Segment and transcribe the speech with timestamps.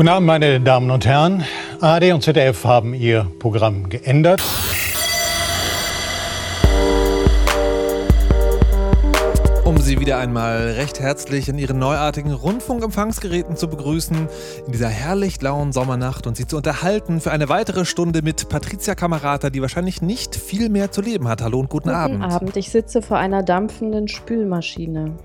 [0.00, 1.44] Guten Abend, meine Damen und Herren.
[1.78, 4.42] ARD und ZDF haben ihr Programm geändert.
[9.62, 14.26] Um Sie wieder einmal recht herzlich in Ihren neuartigen Rundfunkempfangsgeräten zu begrüßen,
[14.64, 18.94] in dieser herrlich lauen Sommernacht und Sie zu unterhalten für eine weitere Stunde mit Patricia
[18.94, 21.42] Kamerata, die wahrscheinlich nicht viel mehr zu leben hat.
[21.42, 22.24] Hallo und guten, Guten Abend.
[22.24, 22.56] Abend.
[22.56, 25.18] Ich sitze vor einer dampfenden Spülmaschine.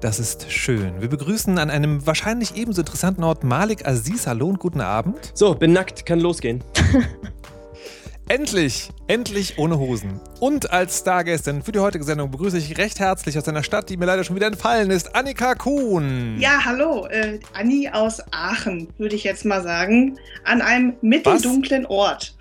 [0.00, 1.00] Das ist schön.
[1.02, 4.26] Wir begrüßen an einem wahrscheinlich ebenso interessanten Ort Malik Aziz.
[4.26, 5.32] Hallo und guten Abend.
[5.34, 6.64] So, bin nackt, kann losgehen.
[8.28, 10.20] Endlich, endlich ohne Hosen.
[10.38, 13.96] Und als Stargästin für die heutige Sendung begrüße ich recht herzlich aus einer Stadt, die
[13.96, 16.36] mir leider schon wieder entfallen ist, Annika Kuhn.
[16.38, 22.36] Ja, hallo, äh, Anni aus Aachen, würde ich jetzt mal sagen, an einem mitteldunklen Ort.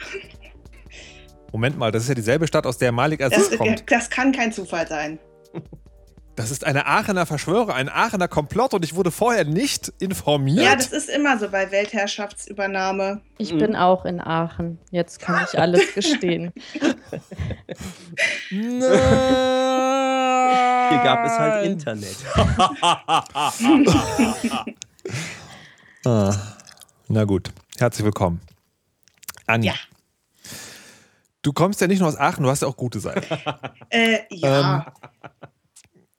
[1.51, 3.83] Moment mal, das ist ja dieselbe Stadt, aus der Malik Aziz Das, kommt.
[3.91, 5.17] das kann kein Zufall sein.
[6.39, 10.63] Das ist eine Aachener Verschwörer, ein Aachener Komplott und ich wurde vorher nicht informiert.
[10.65, 13.19] Ja, das ist immer so bei Weltherrschaftsübernahme.
[13.37, 13.57] Ich Mhm.
[13.57, 14.79] bin auch in Aachen.
[14.89, 16.53] Jetzt kann ich alles gestehen.
[18.49, 18.87] Hier
[21.03, 22.15] gab es halt Internet.
[26.05, 26.33] Ah,
[27.09, 28.39] na gut, herzlich willkommen.
[29.45, 29.67] Anni.
[29.67, 29.73] Ja.
[31.41, 33.25] Du kommst ja nicht nur aus Aachen, du hast ja auch gute Seiten.
[33.89, 34.93] Äh, ja,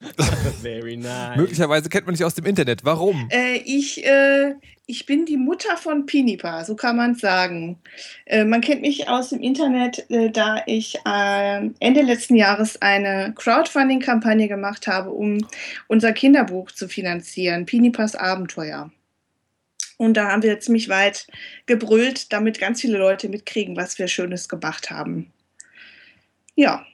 [0.61, 1.37] Very nice.
[1.37, 2.83] Möglicherweise kennt man dich aus dem Internet.
[2.83, 3.27] Warum?
[3.31, 7.79] äh, ich, äh, ich bin die Mutter von Pinipa, so kann man es sagen.
[8.25, 13.33] Äh, man kennt mich aus dem Internet, äh, da ich äh, Ende letzten Jahres eine
[13.35, 15.45] Crowdfunding-Kampagne gemacht habe, um
[15.87, 18.91] unser Kinderbuch zu finanzieren, Pinipas Abenteuer.
[19.97, 21.27] Und da haben wir ziemlich weit
[21.67, 25.31] gebrüllt, damit ganz viele Leute mitkriegen, was wir Schönes gemacht haben.
[26.55, 26.85] Ja,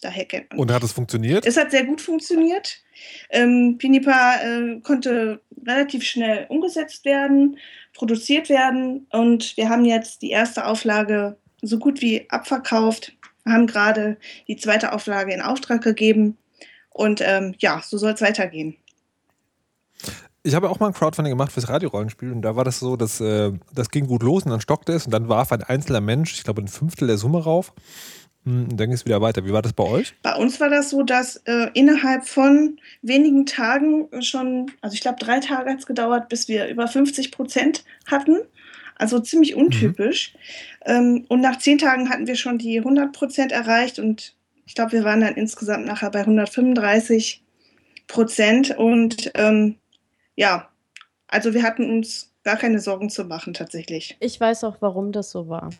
[0.00, 1.46] daher kennt man Und hat es funktioniert?
[1.46, 2.78] es hat sehr gut funktioniert.
[3.30, 7.58] Ähm, Pinipa äh, konnte relativ schnell umgesetzt werden,
[7.94, 13.12] produziert werden und wir haben jetzt die erste Auflage so gut wie abverkauft,
[13.44, 14.16] haben gerade
[14.46, 16.36] die zweite Auflage in Auftrag gegeben
[16.90, 18.76] und ähm, ja, so soll es weitergehen.
[20.44, 23.20] Ich habe auch mal ein Crowdfunding gemacht fürs Radiorollenspiel und da war das so, dass
[23.20, 26.32] äh, das ging gut los und dann stockte es und dann warf ein einzelner Mensch,
[26.34, 27.72] ich glaube ein Fünftel der Summe rauf
[28.48, 29.44] und dann ging es wieder weiter.
[29.44, 30.14] Wie war das bei euch?
[30.22, 35.18] Bei uns war das so, dass äh, innerhalb von wenigen Tagen schon, also ich glaube
[35.20, 38.38] drei Tage hat es gedauert, bis wir über 50 Prozent hatten.
[38.96, 40.34] Also ziemlich untypisch.
[40.84, 44.34] Ähm, und nach zehn Tagen hatten wir schon die 100 Prozent erreicht und
[44.66, 47.42] ich glaube, wir waren dann insgesamt nachher bei 135
[48.06, 48.76] Prozent.
[48.76, 49.76] Und ähm,
[50.36, 50.68] ja,
[51.26, 54.16] also wir hatten uns gar keine Sorgen zu machen tatsächlich.
[54.20, 55.70] Ich weiß auch, warum das so war.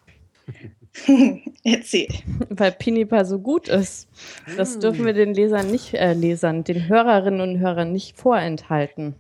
[1.65, 2.09] Erzähl.
[2.49, 4.09] Weil Pinipa so gut ist.
[4.57, 9.15] Das dürfen wir den Lesern nicht, äh, Lesern, den Hörerinnen und Hörern nicht vorenthalten.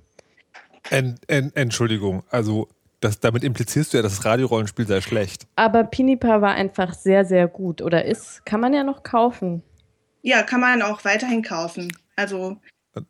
[0.90, 2.68] En, en, Entschuldigung, also
[3.00, 5.46] das, damit implizierst du ja, dass das Radiorollenspiel sei schlecht.
[5.56, 7.82] Aber Pinipa war einfach sehr, sehr gut.
[7.82, 9.62] Oder ist, kann man ja noch kaufen.
[10.22, 11.92] Ja, kann man auch weiterhin kaufen.
[12.16, 12.56] Also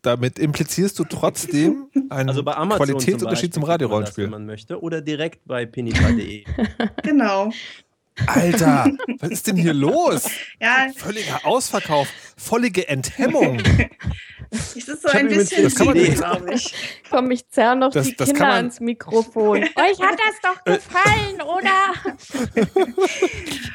[0.02, 4.24] Damit implizierst du trotzdem einen Also Qualitätsunterschied zum zum, Radiorollenspiel.
[4.24, 4.82] wenn man möchte.
[4.82, 6.44] Oder direkt bei pinipa.de.
[7.02, 7.50] genau.
[8.26, 8.90] Alter,
[9.20, 10.24] was ist denn hier los?
[10.60, 13.60] Ja, Völliger Ausverkauf, völlige Enthemmung.
[14.50, 16.74] Es ist so ein bisschen das kann man nicht- glaube ich.
[17.10, 19.58] Komm, ich zerr noch Das- die das Kinder ans Mikrofon.
[19.62, 21.92] Euch hat das doch gefallen, oder?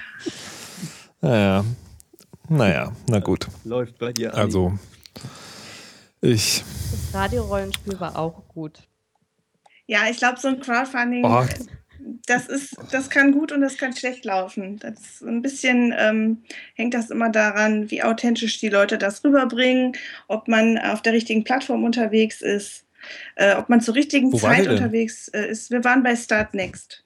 [1.21, 1.63] Naja,
[2.49, 3.47] naja, na gut.
[3.63, 4.39] Läuft bei dir an.
[4.41, 4.77] Also,
[6.21, 8.79] ich, Das Radiorollenspiel war auch gut.
[9.85, 11.45] Ja, ich glaube, so ein Crowdfunding, oh,
[12.25, 14.77] das ist, das kann gut und das kann schlecht laufen.
[14.79, 16.43] Das ist ein bisschen ähm,
[16.75, 19.93] hängt das immer daran, wie authentisch die Leute das rüberbringen,
[20.27, 22.85] ob man auf der richtigen Plattform unterwegs ist,
[23.35, 25.71] äh, ob man zur richtigen Wo Zeit unterwegs äh, ist.
[25.71, 27.03] Wir waren bei Start Next.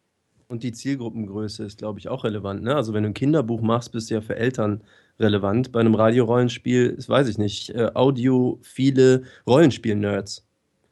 [0.47, 2.63] Und die Zielgruppengröße ist, glaube ich, auch relevant.
[2.63, 2.75] Ne?
[2.75, 4.81] Also wenn du ein Kinderbuch machst, bist du ja für Eltern
[5.19, 5.71] relevant.
[5.71, 10.45] Bei einem Radiorollenspiel, das weiß ich nicht, äh, Audio, viele Rollenspiel-Nerds.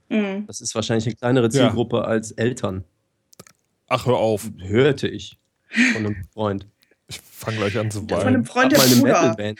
[0.09, 0.45] Mhm.
[0.47, 2.83] Das ist wahrscheinlich eine kleinere Zielgruppe als Eltern.
[3.87, 4.49] Ach, hör auf.
[4.59, 5.37] Hörte ich
[5.93, 6.67] von einem Freund.
[7.07, 8.45] Ich fange gleich an zu Von einem weinen.
[8.45, 9.55] Freund der Bruder.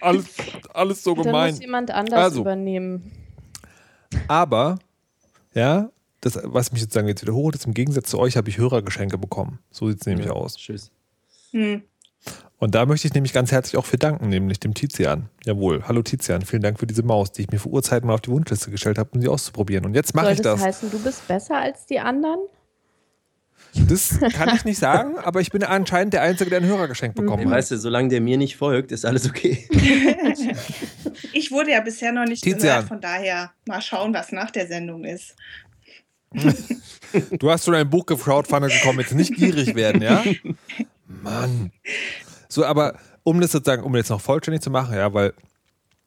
[0.00, 0.26] Alles,
[0.72, 1.50] alles so Dann gemein.
[1.50, 2.40] muss jemand anders Also.
[2.42, 3.10] übernehmen.
[4.28, 4.78] Aber,
[5.54, 5.90] ja,
[6.20, 9.58] das, was mich sozusagen jetzt wiederholt, ist im Gegensatz zu euch habe ich Hörergeschenke bekommen.
[9.70, 10.56] So sieht es nämlich Ja, aus.
[10.56, 10.90] Tschüss.
[11.50, 11.82] Hm.
[12.58, 15.28] Und da möchte ich nämlich ganz herzlich auch für danken, nämlich dem Tizian.
[15.44, 15.82] Jawohl.
[15.86, 18.30] Hallo Tizian, vielen Dank für diese Maus, die ich mir vor Urzeiten mal auf die
[18.30, 19.84] Wunschliste gestellt habe, um sie auszuprobieren.
[19.84, 20.62] Und jetzt mache ich das das.
[20.64, 22.38] heißen, du bist besser als die anderen?
[23.88, 27.44] Das kann ich nicht sagen, aber ich bin anscheinend der Einzige, der ein Hörergeschenk bekommen
[27.44, 27.52] hat.
[27.52, 29.68] Weißt du, solange der mir nicht folgt, ist alles okay.
[31.32, 35.04] Ich wurde ja bisher noch nicht gehört, von daher mal schauen, was nach der Sendung
[35.04, 35.34] ist.
[37.38, 40.22] Du hast schon ein Buch gefraudt, gekommen, jetzt nicht gierig werden, ja?
[41.22, 41.72] Mann.
[42.48, 45.32] So, aber um das sozusagen, um jetzt noch vollständig zu machen, ja, weil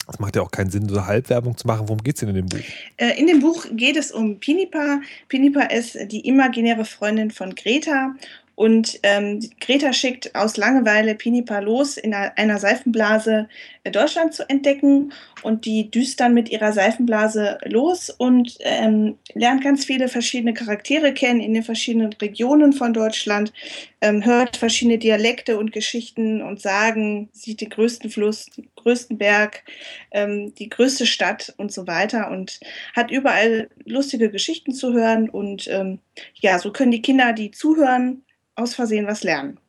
[0.09, 1.87] es macht ja auch keinen Sinn, so Halbwerbung zu machen.
[1.87, 2.59] Worum geht es denn in dem Buch?
[2.97, 5.01] Äh, in dem Buch geht es um Pinipa.
[5.27, 8.15] Pinipa ist die imaginäre Freundin von Greta
[8.57, 13.47] und ähm, Greta schickt aus Langeweile Pinipa los, in einer Seifenblase
[13.83, 15.13] äh, Deutschland zu entdecken.
[15.43, 21.13] Und die düst dann mit ihrer Seifenblase los und ähm, lernt ganz viele verschiedene Charaktere
[21.13, 23.53] kennen in den verschiedenen Regionen von Deutschland,
[24.01, 29.65] ähm, hört verschiedene Dialekte und Geschichten und Sagen, sieht den größten Fluss, den größten Berg,
[30.09, 32.59] ähm, die größte Stadt und so weiter und
[32.95, 35.29] hat überall lustige Geschichten zu hören.
[35.29, 35.99] Und ähm,
[36.33, 38.23] ja, so können die Kinder, die zuhören,
[38.57, 39.59] aus Versehen was lernen.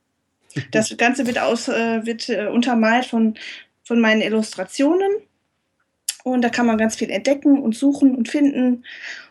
[0.73, 3.35] Das Ganze wird, aus, äh, wird äh, untermalt von,
[3.85, 5.11] von meinen Illustrationen.
[6.25, 8.85] Und da kann man ganz viel entdecken und suchen und finden.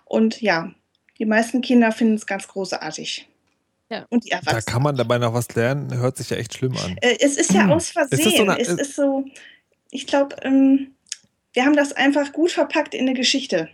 [0.05, 0.71] Und ja,
[1.17, 3.27] die meisten Kinder finden es ganz großartig.
[3.89, 4.05] Ja.
[4.09, 6.97] Und die Da kann man dabei noch was lernen, hört sich ja echt schlimm an.
[7.01, 7.71] Äh, es ist ja hm.
[7.71, 8.19] aus Versehen.
[8.19, 9.25] Ist so eine, es ist so,
[9.91, 10.91] ich glaube, ähm,
[11.53, 13.69] wir haben das einfach gut verpackt in eine Geschichte.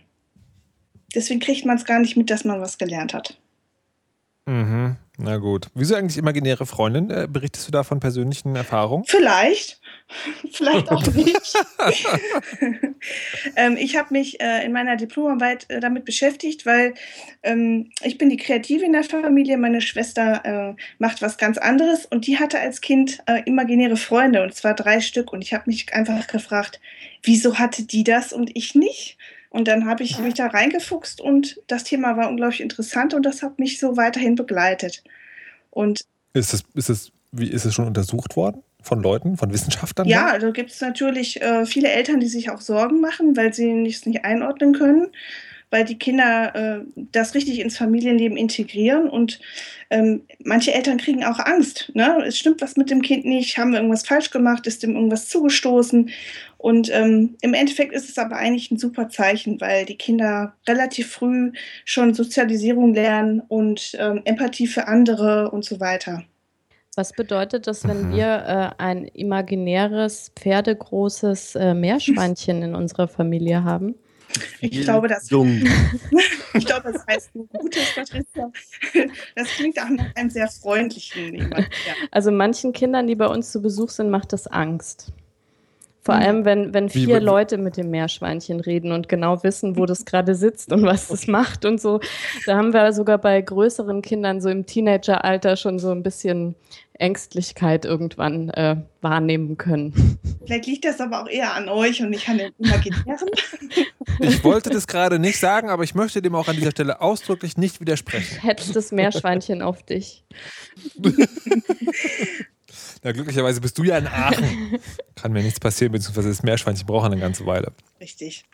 [1.14, 3.38] Deswegen kriegt man es gar nicht mit, dass man was gelernt hat.
[4.46, 4.96] Mhm.
[5.16, 5.68] Na gut.
[5.74, 7.08] Wieso eigentlich imaginäre Freundin?
[7.08, 9.04] Äh, berichtest du da von persönlichen Erfahrungen?
[9.06, 9.80] Vielleicht.
[10.52, 11.54] Vielleicht auch nicht.
[13.56, 16.94] ähm, ich habe mich äh, in meiner Diplomarbeit äh, damit beschäftigt, weil
[17.44, 19.56] ähm, ich bin die Kreative in der Familie.
[19.56, 24.42] Meine Schwester äh, macht was ganz anderes und die hatte als Kind äh, imaginäre Freunde
[24.42, 25.32] und zwar drei Stück.
[25.32, 26.80] Und ich habe mich einfach gefragt,
[27.22, 29.16] wieso hatte die das und ich nicht?
[29.54, 33.40] Und dann habe ich mich da reingefuchst und das Thema war unglaublich interessant und das
[33.40, 35.04] hat mich so weiterhin begleitet.
[35.70, 36.00] Und
[36.32, 38.64] ist es, ist es, wie ist es schon untersucht worden?
[38.82, 40.08] Von Leuten, von Wissenschaftlern?
[40.08, 43.86] Ja, also gibt es natürlich äh, viele Eltern, die sich auch Sorgen machen, weil sie
[43.86, 45.06] es nicht einordnen können,
[45.70, 46.80] weil die Kinder äh,
[47.12, 49.38] das richtig ins Familienleben integrieren und
[49.88, 51.92] ähm, manche Eltern kriegen auch Angst.
[51.94, 52.24] Ne?
[52.26, 55.28] Es stimmt was mit dem Kind nicht, haben wir irgendwas falsch gemacht, ist dem irgendwas
[55.28, 56.10] zugestoßen
[56.64, 61.12] und ähm, im Endeffekt ist es aber eigentlich ein super Zeichen, weil die Kinder relativ
[61.12, 61.52] früh
[61.84, 66.24] schon Sozialisierung lernen und ähm, Empathie für andere und so weiter.
[66.96, 68.16] Was bedeutet das, wenn mhm.
[68.16, 68.26] wir
[68.78, 73.94] äh, ein imaginäres, pferdegroßes äh, Meerschweinchen in unserer Familie haben?
[74.62, 75.24] Ich glaube, das,
[76.54, 78.50] ich glaube, das heißt ein gutes, Patricia.
[79.36, 81.58] Das klingt auch nach einem sehr freundlichen jemand.
[81.86, 81.92] Ja.
[82.10, 85.12] Also manchen Kindern, die bei uns zu Besuch sind, macht das Angst.
[86.04, 89.86] Vor allem, wenn, wenn vier Wie, Leute mit dem Meerschweinchen reden und genau wissen, wo
[89.86, 92.00] das gerade sitzt und was das macht und so.
[92.44, 96.56] Da haben wir sogar bei größeren Kindern so im Teenageralter schon so ein bisschen
[96.98, 100.18] Ängstlichkeit irgendwann äh, wahrnehmen können.
[100.44, 103.28] Vielleicht liegt das aber auch eher an euch und nicht an den Imaginären.
[104.20, 107.56] Ich wollte das gerade nicht sagen, aber ich möchte dem auch an dieser Stelle ausdrücklich
[107.56, 108.40] nicht widersprechen.
[108.40, 110.22] Hetzt das Meerschweinchen auf dich.
[113.04, 114.78] Na, glücklicherweise bist du ja in Aachen.
[115.14, 117.72] Kann mir nichts passieren, beziehungsweise das Meerschweinchen braucht eine ganze Weile.
[118.00, 118.46] Richtig.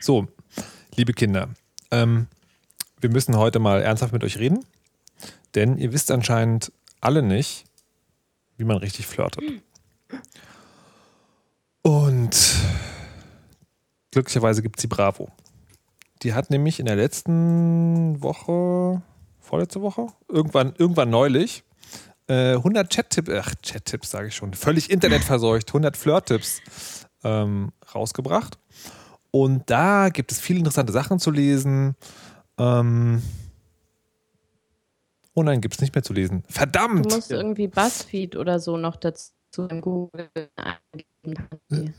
[0.00, 0.28] So,
[0.96, 1.50] liebe Kinder,
[1.90, 2.26] ähm,
[3.02, 4.64] wir müssen heute mal ernsthaft mit euch reden,
[5.54, 6.72] denn ihr wisst anscheinend
[7.02, 7.66] alle nicht,
[8.56, 9.44] wie man richtig flirtet.
[11.82, 12.56] Und
[14.10, 15.30] glücklicherweise gibt es die Bravo.
[16.22, 19.02] Die hat nämlich in der letzten Woche,
[19.38, 21.62] vorletzte Woche, irgendwann, irgendwann neulich,
[22.28, 26.62] 100 Chat-Tipps, ach, Chat-Tipps sage ich schon, völlig internetverseucht, 100 Flirt-Tipps
[27.24, 28.58] ähm, rausgebracht.
[29.30, 31.96] Und da gibt es viele interessante Sachen zu lesen.
[32.58, 33.22] Ähm,
[35.34, 36.44] oh nein, gibt es nicht mehr zu lesen.
[36.48, 37.06] Verdammt!
[37.06, 39.32] Du musst irgendwie Buzzfeed oder so noch dazu
[39.68, 41.94] im Google eingeben.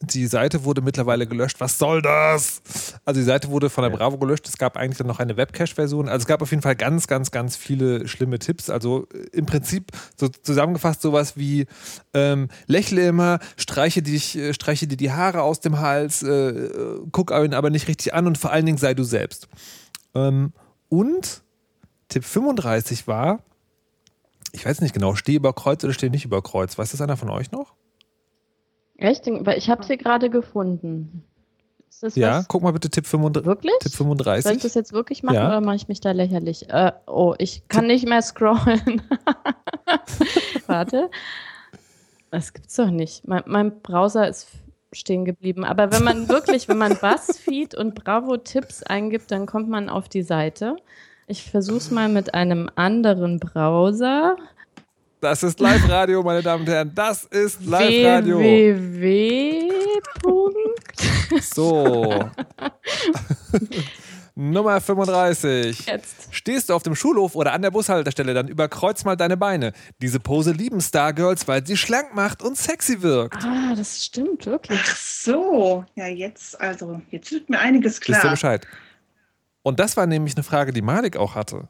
[0.00, 1.60] Äh, die Seite wurde mittlerweile gelöscht.
[1.60, 2.62] Was soll das?
[3.04, 4.48] Also die Seite wurde von der Bravo gelöscht.
[4.48, 6.08] Es gab eigentlich dann noch eine Webcache-Version.
[6.08, 8.70] Also es gab auf jeden Fall ganz, ganz, ganz viele schlimme Tipps.
[8.70, 11.66] Also äh, im Prinzip so zusammengefasst sowas wie
[12.14, 16.70] ähm, lächle immer, streiche, dich, äh, streiche dir die Haare aus dem Hals, äh,
[17.12, 19.48] guck ihn aber nicht richtig an und vor allen Dingen sei du selbst.
[20.14, 20.52] Ähm,
[20.88, 21.42] und
[22.08, 23.40] Tipp 35 war,
[24.52, 26.78] ich weiß nicht genau, steh über Kreuz oder steh nicht über Kreuz.
[26.78, 27.74] Weiß das einer von euch noch?
[28.98, 29.26] Echt?
[29.26, 31.24] Weil ich habe sie gerade gefunden.
[32.14, 32.48] ja, was?
[32.48, 33.46] guck mal bitte Tipp 35.
[33.46, 33.78] Wirklich?
[33.80, 34.42] Tipp 35.
[34.42, 35.48] Soll ich das jetzt wirklich machen ja.
[35.48, 36.68] oder mache ich mich da lächerlich?
[36.68, 37.92] Äh, oh, ich kann Tipp.
[37.92, 39.02] nicht mehr scrollen.
[40.66, 41.10] Warte.
[42.30, 43.26] Das gibt's doch nicht.
[43.26, 44.48] Mein, mein, Browser ist
[44.92, 45.64] stehen geblieben.
[45.64, 50.08] Aber wenn man wirklich, wenn man Buzzfeed und Bravo Tipps eingibt, dann kommt man auf
[50.08, 50.76] die Seite.
[51.26, 54.36] Ich versuche es mal mit einem anderen Browser.
[55.20, 56.92] Das ist Live-Radio, meine Damen und Herren.
[56.94, 58.38] Das ist Live-Radio.
[58.38, 59.72] www.
[61.40, 62.30] So.
[64.36, 65.86] Nummer 35.
[65.86, 66.28] Jetzt.
[66.30, 69.72] Stehst du auf dem Schulhof oder an der Bushaltestelle, dann überkreuz mal deine Beine.
[70.00, 73.44] Diese Pose lieben Stargirls, weil sie schlank macht und sexy wirkt.
[73.44, 74.78] Ah, das stimmt wirklich.
[74.80, 75.84] Ach so.
[75.96, 78.30] Ja, jetzt, also, jetzt wird mir einiges Wisst ihr klar.
[78.30, 78.66] Bescheid?
[79.64, 81.68] Und das war nämlich eine Frage, die Malik auch hatte.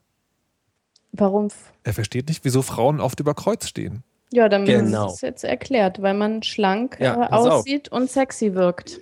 [1.18, 1.48] Warum?
[1.84, 4.02] Er versteht nicht, wieso Frauen oft über Kreuz stehen.
[4.32, 5.06] Ja, dann Genau.
[5.08, 7.52] ist es jetzt erklärt, weil man schlank Ja, äh, pass auf.
[7.60, 9.00] aussieht und sexy wirkt.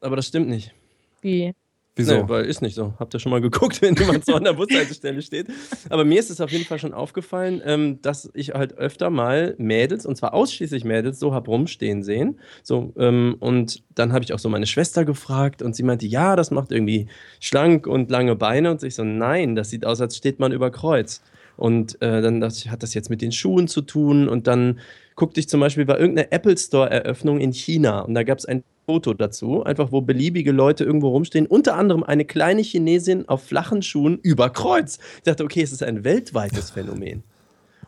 [0.00, 0.74] Aber das stimmt nicht.
[1.20, 1.54] Wie?
[1.96, 2.14] Wieso?
[2.14, 2.92] Nee, weil ist nicht so.
[2.98, 5.46] Habt ihr schon mal geguckt, wenn jemand so an der Bushaltestelle steht?
[5.88, 9.54] Aber mir ist es auf jeden Fall schon aufgefallen, ähm, dass ich halt öfter mal
[9.56, 12.38] Mädels, und zwar ausschließlich Mädels, so hab rumstehen sehen.
[12.62, 16.36] So, ähm, und dann habe ich auch so meine Schwester gefragt und sie meinte, ja,
[16.36, 17.08] das macht irgendwie
[17.40, 18.70] schlank und lange Beine.
[18.70, 21.22] Und ich so, nein, das sieht aus, als steht man über Kreuz.
[21.56, 24.28] Und äh, dann dachte ich, hat das jetzt mit den Schuhen zu tun?
[24.28, 24.80] Und dann
[25.16, 28.62] guckte ich zum Beispiel bei irgendeiner Apple Store-Eröffnung in China und da gab es ein
[28.84, 33.82] Foto dazu, einfach wo beliebige Leute irgendwo rumstehen, unter anderem eine kleine Chinesin auf flachen
[33.82, 34.98] Schuhen über Kreuz.
[35.16, 37.24] Ich dachte, okay, es ist ein weltweites Phänomen.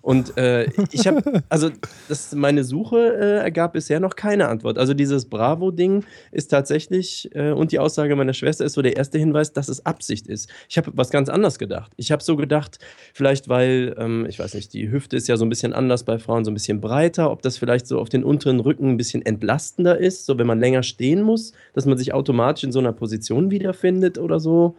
[0.09, 1.69] Und äh, ich habe, also
[2.09, 4.79] das, meine Suche äh, ergab bisher noch keine Antwort.
[4.79, 9.19] Also dieses Bravo-Ding ist tatsächlich, äh, und die Aussage meiner Schwester ist so der erste
[9.19, 10.49] Hinweis, dass es Absicht ist.
[10.67, 11.93] Ich habe was ganz anderes gedacht.
[11.99, 12.79] Ich habe so gedacht,
[13.13, 16.19] vielleicht weil, ähm, ich weiß nicht, die Hüfte ist ja so ein bisschen anders bei
[16.19, 19.21] Frauen, so ein bisschen breiter, ob das vielleicht so auf den unteren Rücken ein bisschen
[19.21, 22.95] entlastender ist, so wenn man länger stehen muss, dass man sich automatisch in so einer
[22.95, 24.75] Position wiederfindet oder so.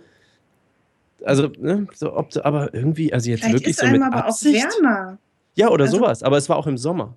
[1.25, 4.25] Also, ne, so, ob, aber irgendwie, also jetzt Vielleicht wirklich ist so einem mit aber
[4.25, 4.65] Absicht.
[4.65, 5.17] auch wärmer.
[5.55, 6.23] Ja, oder Also- sowas.
[6.23, 7.15] Aber es war auch im Sommer.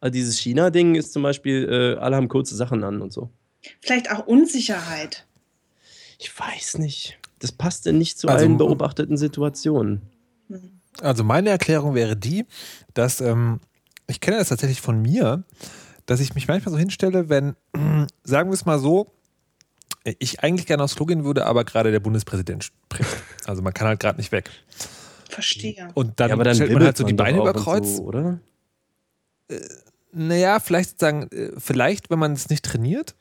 [0.00, 3.30] Also dieses China-Ding ist zum Beispiel, äh, alle haben kurze Sachen an und so.
[3.80, 5.26] Vielleicht auch Unsicherheit.
[6.18, 7.18] Ich weiß nicht.
[7.38, 10.02] Das passte nicht zu Also- allen beobachteten Situationen.
[10.48, 10.70] Hm.
[11.00, 12.44] Also meine Erklärung wäre die,
[12.94, 13.60] dass ähm,
[14.08, 15.42] ich kenne das tatsächlich von mir,
[16.06, 17.54] dass ich mich manchmal so hinstelle, wenn,
[18.24, 19.12] sagen wir es mal so,
[20.04, 23.10] ich eigentlich gerne aufs Klo gehen würde, aber gerade der Bundespräsident spricht.
[23.44, 24.50] Also man kann halt gerade nicht weg.
[25.28, 25.88] Verstehe.
[25.94, 27.96] Und dann, ja, aber dann stellt man halt so die Beine über Kreuz.
[27.96, 28.40] So, oder?
[30.12, 33.14] Naja, vielleicht sagen, äh, vielleicht, wenn man es nicht trainiert,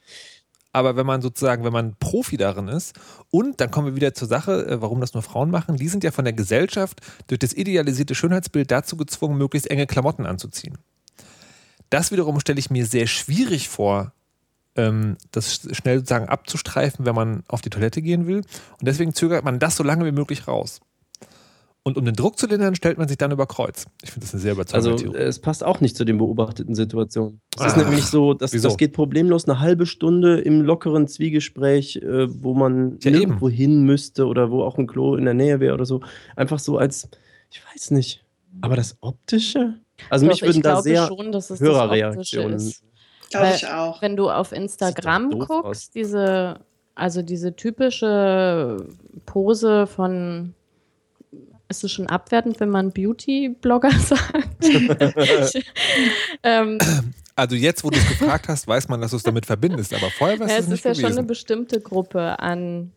[0.73, 2.95] aber wenn man sozusagen, wenn man Profi darin ist,
[3.29, 6.03] und dann kommen wir wieder zur Sache, äh, warum das nur Frauen machen, die sind
[6.03, 10.77] ja von der Gesellschaft durch das idealisierte Schönheitsbild dazu gezwungen, möglichst enge Klamotten anzuziehen.
[11.89, 14.13] Das wiederum stelle ich mir sehr schwierig vor,
[14.75, 18.37] das sch- schnell sozusagen abzustreifen, wenn man auf die Toilette gehen will.
[18.37, 18.45] Und
[18.87, 20.79] deswegen zögert man das so lange wie möglich raus.
[21.83, 23.87] Und um den Druck zu lindern, stellt man sich dann über Kreuz.
[24.03, 25.17] Ich finde das eine sehr überzeugende Also Theorie.
[25.27, 27.41] es passt auch nicht zu den beobachteten Situationen.
[27.57, 28.67] Es ist Ach, nämlich so, dass wieso?
[28.67, 33.81] das geht problemlos eine halbe Stunde im lockeren Zwiegespräch, äh, wo man Ja, nirgendwo hin
[33.83, 36.01] müsste oder wo auch ein Klo in der Nähe wäre oder so.
[36.35, 37.09] Einfach so als,
[37.49, 38.23] ich weiß nicht.
[38.61, 39.73] Aber das Optische?
[40.11, 42.73] Also Doch, mich würden ich da glaube sehr schon, dass es das Optische Hörerreaktionen.
[43.33, 43.39] Ist.
[43.39, 44.01] Glaube ich auch.
[44.01, 45.89] Wenn du auf Instagram guckst, aus.
[45.91, 46.59] diese,
[46.95, 48.85] also diese typische
[49.25, 50.53] Pose von,
[51.69, 54.63] ist es schon abwertend, wenn man Beauty-Blogger sagt?
[56.43, 56.77] ähm,
[57.35, 60.09] Also jetzt, wo du es gefragt hast, weiß man, dass du es damit verbindest, aber
[60.11, 61.07] vorher war ja, es es nicht ist ja gewesen.
[61.09, 62.91] schon eine bestimmte Gruppe an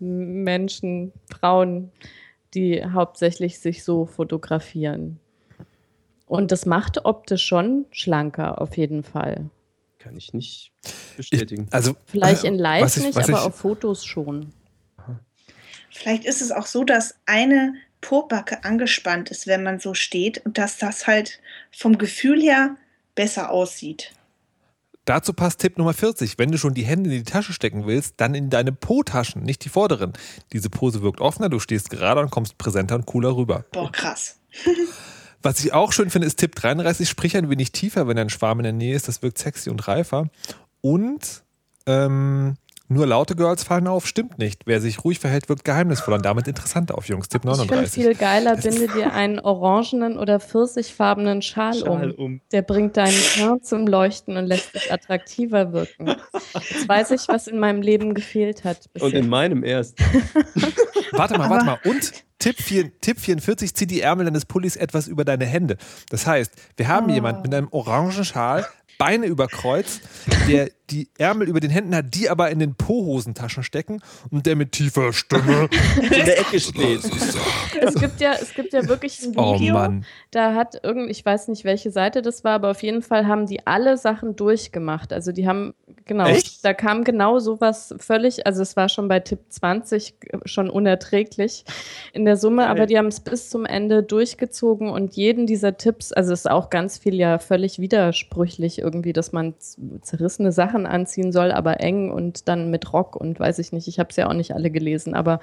[0.00, 1.90] Menschen, Frauen,
[2.54, 5.18] die hauptsächlich sich so fotografieren.
[6.26, 9.48] Und das macht optisch schon schlanker, auf jeden Fall.
[9.98, 10.72] Kann ich nicht
[11.16, 11.66] bestätigen.
[11.70, 14.52] also Vielleicht äh, in Live was ich- nicht, was aber ich- auf Fotos schon.
[15.90, 20.56] Vielleicht ist es auch so, dass eine Pobacke angespannt ist, wenn man so steht und
[20.58, 21.40] dass das halt
[21.72, 22.76] vom Gefühl her
[23.16, 24.12] besser aussieht.
[25.06, 26.38] Dazu passt Tipp Nummer 40.
[26.38, 29.64] Wenn du schon die Hände in die Tasche stecken willst, dann in deine Po-Taschen, nicht
[29.64, 30.12] die vorderen.
[30.52, 33.64] Diese Pose wirkt offener, du stehst gerade und kommst präsenter und cooler rüber.
[33.72, 34.38] Boah, krass.
[35.42, 38.58] Was ich auch schön finde, ist Tipp 33, sprich ein wenig tiefer, wenn ein Schwarm
[38.60, 39.08] in der Nähe ist.
[39.08, 40.28] Das wirkt sexy und reifer.
[40.80, 41.42] Und
[41.86, 42.56] ähm,
[42.90, 44.62] nur laute Girls fallen auf, stimmt nicht.
[44.64, 47.28] Wer sich ruhig verhält, wirkt geheimnisvoll und damit interessanter auf Jungs.
[47.28, 48.02] Tipp Ich finde 39.
[48.02, 52.24] viel geiler, binde dir einen orangenen oder pfirsichfarbenen Schal, Schal um.
[52.24, 52.40] um.
[52.50, 56.16] Der bringt deinen Teint zum Leuchten und lässt dich attraktiver wirken.
[56.54, 58.86] Jetzt weiß ich, was in meinem Leben gefehlt hat.
[58.86, 59.20] Und Bisher.
[59.20, 59.98] in meinem erst.
[61.12, 61.78] Warte mal, warte mal.
[61.84, 65.76] Und Tipp, 4, Tipp 44, zieh die Ärmel deines Pullis etwas über deine Hände.
[66.10, 67.14] Das heißt, wir haben Oh.
[67.14, 68.66] jemanden mit einem orangen Schal,
[68.98, 70.00] Beine über Kreuz,
[70.48, 74.56] der die Ärmel über den Händen hat, die aber in den Po-Hosentaschen stecken und der
[74.56, 75.68] mit tiefer Stimme.
[76.02, 77.04] In der Ecke steht.
[77.80, 80.04] es, gibt ja, es gibt ja wirklich ein oh Video, Mann.
[80.30, 83.46] da hat irgend, ich weiß nicht, welche Seite das war, aber auf jeden Fall haben
[83.46, 85.12] die alle Sachen durchgemacht.
[85.12, 85.74] Also die haben
[86.08, 86.64] Genau, Echt?
[86.64, 90.14] da kam genau sowas völlig, also es war schon bei Tipp 20
[90.46, 91.66] schon unerträglich
[92.14, 92.70] in der Summe, Geil.
[92.70, 96.50] aber die haben es bis zum Ende durchgezogen und jeden dieser Tipps, also es ist
[96.50, 99.54] auch ganz viel ja völlig widersprüchlich irgendwie, dass man
[100.00, 103.98] zerrissene Sachen anziehen soll, aber eng und dann mit Rock und weiß ich nicht, ich
[103.98, 105.40] habe es ja auch nicht alle gelesen, aber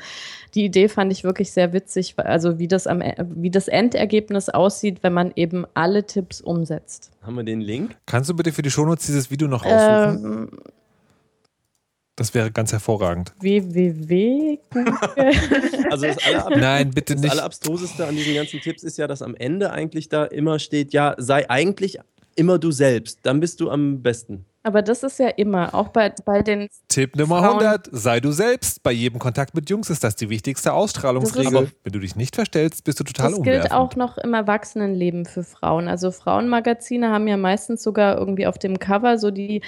[0.54, 4.50] die Idee fand ich wirklich sehr witzig, also wie das, am, E- wie das Endergebnis
[4.50, 7.12] aussieht, wenn man eben alle Tipps umsetzt.
[7.22, 7.96] Haben wir den Link?
[8.06, 10.24] Kannst du bitte für die Shownotes dieses Video noch aussuchen?
[10.26, 10.50] Ähm,
[12.18, 13.34] das wäre ganz hervorragend.
[13.42, 14.60] www.
[15.92, 17.32] Also das aller, Nein, bitte das nicht.
[17.32, 21.16] Allerabstruseste an diesen ganzen Tipps ist ja, dass am Ende eigentlich da immer steht, ja,
[21.18, 22.00] sei eigentlich
[22.36, 23.20] immer du selbst.
[23.24, 24.46] Dann bist du am besten.
[24.64, 26.68] Aber das ist ja immer, auch bei, bei den.
[26.88, 28.82] Tipp Nummer Frauen- 100, sei du selbst.
[28.82, 31.66] Bei jedem Kontakt mit Jungs ist das die wichtigste Ausstrahlungsregel.
[31.66, 33.74] Ist- Wenn du dich nicht verstellst, bist du total Das gilt umwerfend.
[33.74, 35.88] auch noch im Erwachsenenleben für Frauen.
[35.88, 39.62] Also Frauenmagazine haben ja meistens sogar irgendwie auf dem Cover so die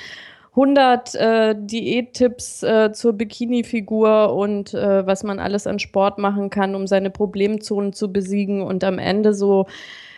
[0.56, 6.74] 100 äh, Diättipps äh, zur Bikini-Figur und äh, was man alles an Sport machen kann,
[6.74, 8.64] um seine Problemzonen zu besiegen.
[8.64, 9.68] Und am Ende so,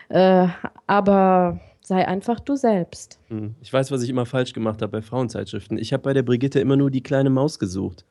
[0.08, 0.48] äh,
[0.88, 3.18] aber sei einfach du selbst.
[3.30, 3.56] Hm.
[3.62, 5.80] Ich weiß, was ich immer falsch gemacht habe bei Frauenzeitschriften.
[5.80, 8.06] Ich habe bei der Brigitte immer nur die kleine Maus gesucht.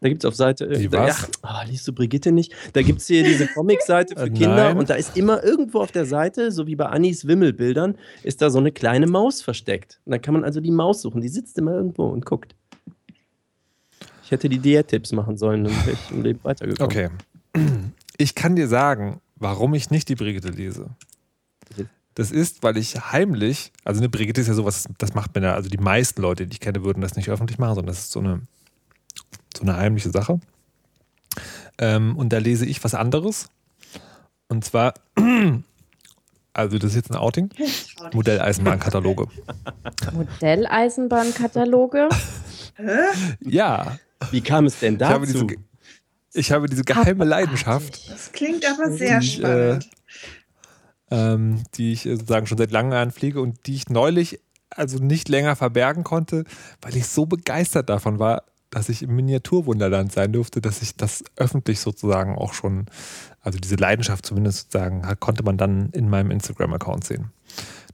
[0.00, 0.68] Da gibt es auf Seite.
[0.68, 1.22] Die da, was?
[1.22, 2.54] ja, ah, liest du Brigitte nicht?
[2.72, 4.78] Da gibt es hier diese Comic-Seite für Äh, Kinder nein.
[4.78, 8.48] und da ist immer irgendwo auf der Seite, so wie bei Annis Wimmelbildern, ist da
[8.48, 10.00] so eine kleine Maus versteckt.
[10.04, 11.20] Und dann kann man also die Maus suchen.
[11.20, 12.54] Die sitzt immer irgendwo und guckt.
[14.22, 16.86] Ich hätte die Diät-Tipps machen sollen, dann wäre ich im Leben weitergekommen.
[16.92, 17.08] Okay.
[18.18, 20.90] Ich kann dir sagen, warum ich nicht die Brigitte lese.
[22.20, 25.54] Das ist, weil ich heimlich, also eine Brigitte ist ja sowas, das macht man ja,
[25.54, 28.12] also die meisten Leute, die ich kenne, würden das nicht öffentlich machen, sondern das ist
[28.12, 28.42] so eine,
[29.56, 30.38] so eine heimliche Sache.
[31.78, 33.48] Ähm, und da lese ich was anderes.
[34.48, 34.92] Und zwar,
[36.52, 37.48] also das ist jetzt ein Outing,
[38.12, 39.26] Modelleisenbahnkataloge.
[40.12, 42.10] Modelleisenbahnkataloge.
[43.40, 43.98] Ja,
[44.30, 45.46] Wie kam es denn ich habe, dazu?
[45.46, 45.58] diese,
[46.34, 48.10] ich habe diese geheime Leidenschaft.
[48.10, 49.88] Das klingt aber sehr Die, spannend.
[51.10, 55.28] Ähm, die ich äh, sozusagen schon seit langem anfliege und die ich neulich also nicht
[55.28, 56.44] länger verbergen konnte,
[56.80, 61.24] weil ich so begeistert davon war, dass ich im Miniaturwunderland sein durfte, dass ich das
[61.36, 62.86] öffentlich sozusagen auch schon,
[63.40, 67.32] also diese Leidenschaft zumindest sozusagen, konnte man dann in meinem Instagram-Account sehen.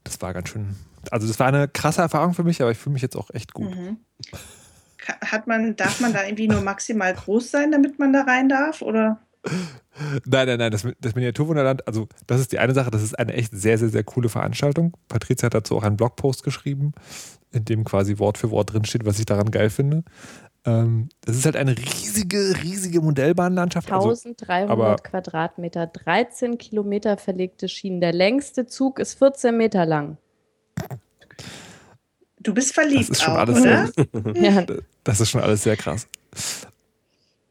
[0.05, 0.77] Das war ganz schön.
[1.11, 3.55] Also das war eine krasse Erfahrung für mich, aber ich fühle mich jetzt auch echt
[3.55, 3.75] gut.
[3.75, 3.97] Mhm.
[5.25, 8.83] Hat man, darf man da irgendwie nur maximal groß sein, damit man da rein darf?
[8.83, 9.21] Oder?
[10.27, 13.33] Nein, nein, nein, das, das Miniaturwunderland, also das ist die eine Sache, das ist eine
[13.33, 14.95] echt sehr, sehr, sehr coole Veranstaltung.
[15.09, 16.93] Patricia hat dazu auch einen Blogpost geschrieben,
[17.53, 20.05] in dem quasi Wort für Wort drinsteht, was ich daran geil finde.
[20.67, 23.91] Ähm, das ist halt eine riesige, riesige Modellbahnlandschaft.
[23.91, 28.01] Also, 1300 aber- Quadratmeter, 13 Kilometer verlegte Schienen.
[28.01, 30.19] Der längste Zug ist 14 Meter lang.
[32.41, 33.89] Du bist verliebt Das ist schon auch, alles oder?
[34.35, 34.67] Ja,
[35.05, 36.07] das ist schon alles sehr krass.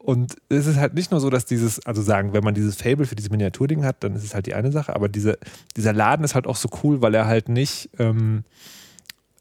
[0.06, 3.06] Und es ist halt nicht nur so, dass dieses, also sagen, wenn man dieses Fable
[3.06, 5.36] für diese Miniaturding hat, dann ist es halt die eine Sache, aber diese,
[5.76, 8.44] dieser Laden ist halt auch so cool, weil er halt nicht, ähm,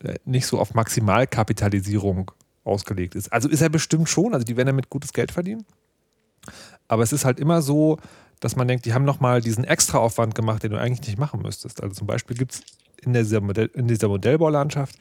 [0.04, 2.32] äh, nicht so auf Maximalkapitalisierung
[2.64, 3.32] ausgelegt ist.
[3.32, 5.66] Also ist er bestimmt schon, also die werden damit gutes Geld verdienen.
[6.88, 8.00] Aber es ist halt immer so,
[8.40, 11.84] dass man denkt, die haben nochmal diesen Extraaufwand gemacht, den du eigentlich nicht machen müsstest.
[11.84, 12.64] Also zum Beispiel gibt es
[13.06, 14.96] in dieser, Modell, in dieser Modellbaulandschaft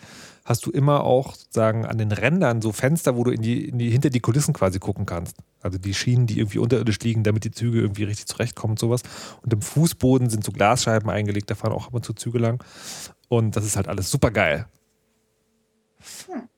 [0.44, 3.78] hast du immer auch sozusagen an den Rändern so Fenster, wo du in die, in
[3.78, 5.36] die, hinter die Kulissen quasi gucken kannst.
[5.62, 9.02] Also die Schienen, die irgendwie unterirdisch liegen, damit die Züge irgendwie richtig zurechtkommen und sowas.
[9.42, 12.62] Und im Fußboden sind so Glasscheiben eingelegt, da fahren auch ab und zu Züge lang.
[13.28, 14.66] Und das ist halt alles super geil.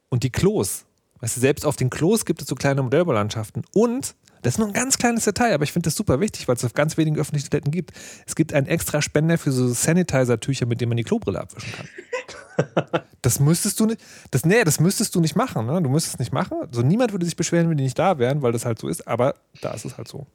[0.08, 0.84] Und die Klos.
[1.20, 3.64] Weißt du, selbst auf den Klos gibt es so kleine Modellbaulandschaften.
[3.72, 6.54] Und, das ist nur ein ganz kleines Detail, aber ich finde das super wichtig, weil
[6.54, 7.90] es auf ganz wenigen öffentlichen Toiletten gibt.
[8.26, 11.86] Es gibt einen extra Spender für so Sanitizer-Tücher, mit denen man die Klobrille abwischen kann.
[13.22, 15.66] Das müsstest du nicht, das, nee, das müsstest du nicht machen.
[15.66, 15.82] Ne?
[15.82, 16.56] Du müsstest es nicht machen.
[16.70, 19.06] So, niemand würde sich beschweren, wenn die nicht da wären, weil das halt so ist,
[19.08, 20.26] aber da ist es halt so.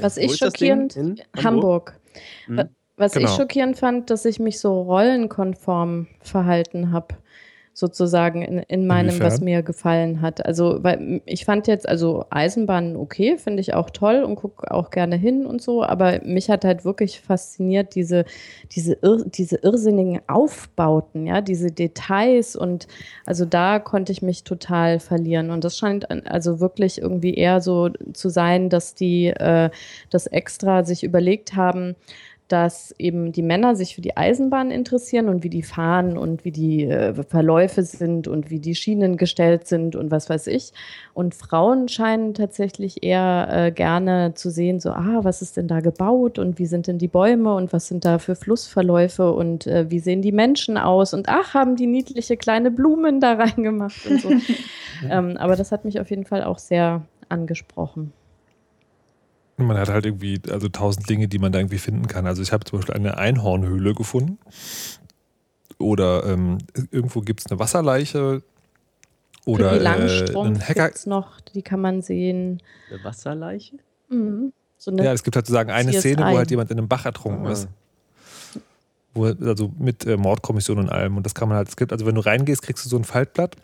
[0.00, 2.00] was Wo ich schockierend, In Hamburg.
[2.48, 2.56] Mhm.
[2.56, 3.28] Wa- Was Genau.
[3.28, 7.14] ich schockierend fand, dass ich mich so rollenkonform verhalten habe,
[7.80, 9.26] sozusagen in, in meinem, Inwiefern?
[9.26, 10.44] was mir gefallen hat.
[10.44, 14.90] Also, weil ich fand jetzt, also Eisenbahnen okay, finde ich auch toll und gucke auch
[14.90, 18.26] gerne hin und so, aber mich hat halt wirklich fasziniert, diese,
[18.72, 22.86] diese, irr, diese irrsinnigen Aufbauten, ja, diese Details und
[23.24, 25.50] also da konnte ich mich total verlieren.
[25.50, 29.70] Und das scheint also wirklich irgendwie eher so zu sein, dass die äh,
[30.10, 31.96] das extra sich überlegt haben,
[32.52, 36.50] dass eben die Männer sich für die Eisenbahn interessieren und wie die fahren und wie
[36.50, 40.72] die äh, Verläufe sind und wie die Schienen gestellt sind und was weiß ich.
[41.14, 45.80] Und Frauen scheinen tatsächlich eher äh, gerne zu sehen, so, ah, was ist denn da
[45.80, 49.90] gebaut und wie sind denn die Bäume und was sind da für Flussverläufe und äh,
[49.90, 54.20] wie sehen die Menschen aus und ach, haben die niedliche kleine Blumen da reingemacht und
[54.20, 54.30] so.
[55.08, 58.12] ähm, aber das hat mich auf jeden Fall auch sehr angesprochen.
[59.66, 62.26] Man hat halt irgendwie, also tausend Dinge, die man da irgendwie finden kann.
[62.26, 64.38] Also ich habe zum Beispiel eine Einhornhöhle gefunden.
[65.78, 66.58] Oder ähm,
[66.90, 68.42] irgendwo gibt es eine Wasserleiche.
[69.46, 72.62] Oder die Langstrumpf äh, gibt es noch, die kann man sehen.
[72.90, 73.78] Eine Wasserleiche?
[74.10, 74.52] Mhm.
[74.76, 77.04] So eine ja, es gibt halt sozusagen eine Szene, wo halt jemand in einem Bach
[77.04, 77.52] ertrunken ah.
[77.52, 77.68] ist.
[79.12, 81.16] Wo, also mit äh, Mordkommission und allem.
[81.16, 83.04] Und das kann man halt, es gibt, also wenn du reingehst, kriegst du so ein
[83.04, 83.56] Faltblatt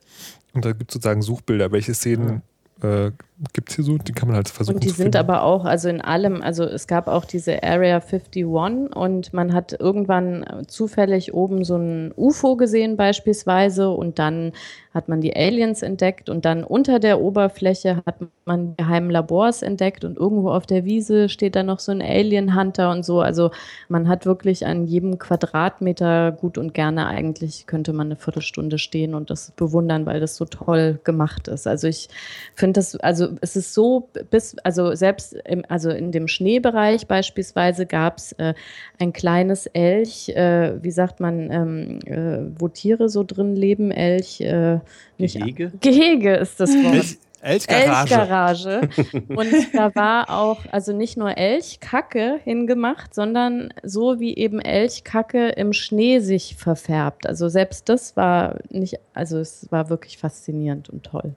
[0.55, 2.43] und da gibt es sozusagen Suchbilder, welche Szenen
[2.83, 3.13] äh,
[3.53, 4.77] gibt es hier so, die kann man halt versuchen.
[4.77, 8.47] Und die sind aber auch, also in allem, also es gab auch diese Area 51
[8.47, 14.53] und man hat irgendwann zufällig oben so ein UFO gesehen beispielsweise und dann
[14.95, 20.05] hat man die Aliens entdeckt und dann unter der Oberfläche hat man geheimen Labors entdeckt
[20.05, 23.21] und irgendwo auf der Wiese steht da noch so ein Alien Hunter und so.
[23.21, 23.51] Also
[23.91, 29.15] man hat wirklich an jedem Quadratmeter gut und gerne eigentlich könnte man eine Viertelstunde stehen
[29.15, 31.67] und das bewundern, weil das so toll gemacht ist.
[31.67, 32.09] Also ich
[32.55, 37.87] finde das, also es ist so bis, also selbst im, also in dem Schneebereich beispielsweise
[37.87, 38.55] gab es äh,
[38.99, 44.41] ein kleines Elch, äh, wie sagt man, ähm, äh, wo Tiere so drin leben, Elch,
[44.41, 44.81] äh,
[45.19, 45.73] Gehege?
[45.81, 47.17] Gehege ist das Wort.
[47.47, 48.81] Elchgarage.
[48.81, 48.89] Elchgarage.
[49.29, 55.73] Und da war auch, also nicht nur Elchkacke hingemacht, sondern so wie eben Elchkacke im
[55.73, 57.27] Schnee sich verfärbt.
[57.27, 61.35] Also selbst das war nicht, also es war wirklich faszinierend und toll.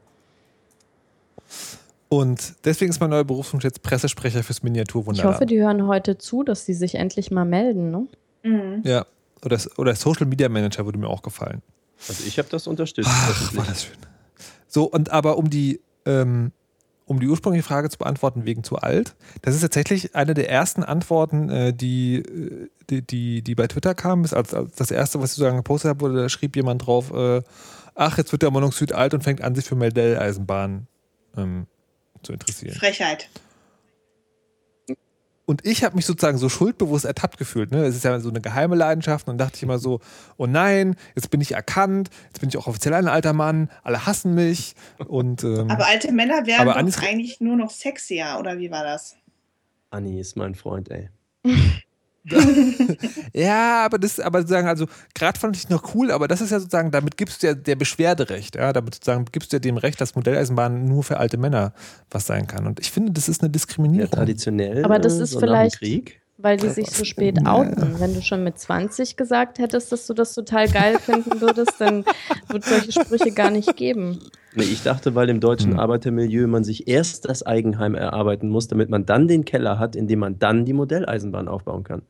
[2.10, 5.30] Und deswegen ist mein neuer Berufswunsch jetzt Pressesprecher fürs Miniaturwunderland.
[5.30, 8.08] Ich hoffe, die hören heute zu, dass sie sich endlich mal melden, ne?
[8.44, 8.82] Mhm.
[8.84, 9.06] Ja.
[9.46, 11.62] Oder, oder Social Media Manager würde mir auch gefallen.
[12.08, 13.10] Also ich habe das unterstützt.
[13.12, 13.98] Ach, war das schön.
[14.68, 16.52] So, und aber um die, ähm,
[17.06, 20.84] um die ursprüngliche Frage zu beantworten, wegen zu alt, das ist tatsächlich eine der ersten
[20.84, 24.24] Antworten, äh, die, äh, die, die, die, bei Twitter kam.
[24.24, 27.42] Als, als das erste, was ich sozusagen gepostet habe, da schrieb jemand drauf, äh,
[27.96, 30.88] ach, jetzt wird der Süd alt und fängt an, sich für Meldell-Eisenbahn
[31.38, 31.68] ähm,
[32.24, 32.76] zu interessieren.
[32.76, 33.30] Frechheit.
[35.50, 37.72] Und ich habe mich sozusagen so schuldbewusst ertappt gefühlt.
[37.72, 37.84] Ne?
[37.84, 39.28] Es ist ja so eine geheime Leidenschaft.
[39.28, 40.00] Und dann dachte ich immer so,
[40.38, 44.06] oh nein, jetzt bin ich erkannt, jetzt bin ich auch offiziell ein alter Mann, alle
[44.06, 44.76] hassen mich.
[45.08, 49.18] Und, ähm, aber alte Männer wären doch eigentlich nur noch sexier, oder wie war das?
[49.90, 51.10] Anni ist mein Freund, ey.
[53.34, 56.60] ja, aber das, aber sozusagen, also gerade fand ich noch cool, aber das ist ja
[56.60, 59.78] sozusagen, damit gibst du ja der Beschwerde recht, ja, damit sozusagen gibst du ja dem
[59.78, 61.74] Recht, dass Modelleisenbahn nur für alte Männer
[62.10, 62.68] was sein kann.
[62.68, 64.10] Und ich finde, das ist eine Diskriminierung.
[64.12, 64.84] Ja, traditionell.
[64.86, 65.82] Aber das ist so vielleicht,
[66.42, 68.00] weil die sich so spät outen.
[68.00, 72.06] Wenn du schon mit 20 gesagt hättest, dass du das total geil finden würdest, dann
[72.48, 74.20] wird es solche Sprüche gar nicht geben.
[74.56, 75.80] Nee, ich dachte, weil im deutschen hm.
[75.80, 80.08] Arbeitermilieu man sich erst das Eigenheim erarbeiten muss, damit man dann den Keller hat, in
[80.08, 82.04] dem man dann die Modelleisenbahn aufbauen kann.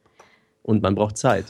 [0.69, 1.45] Und man braucht Zeit.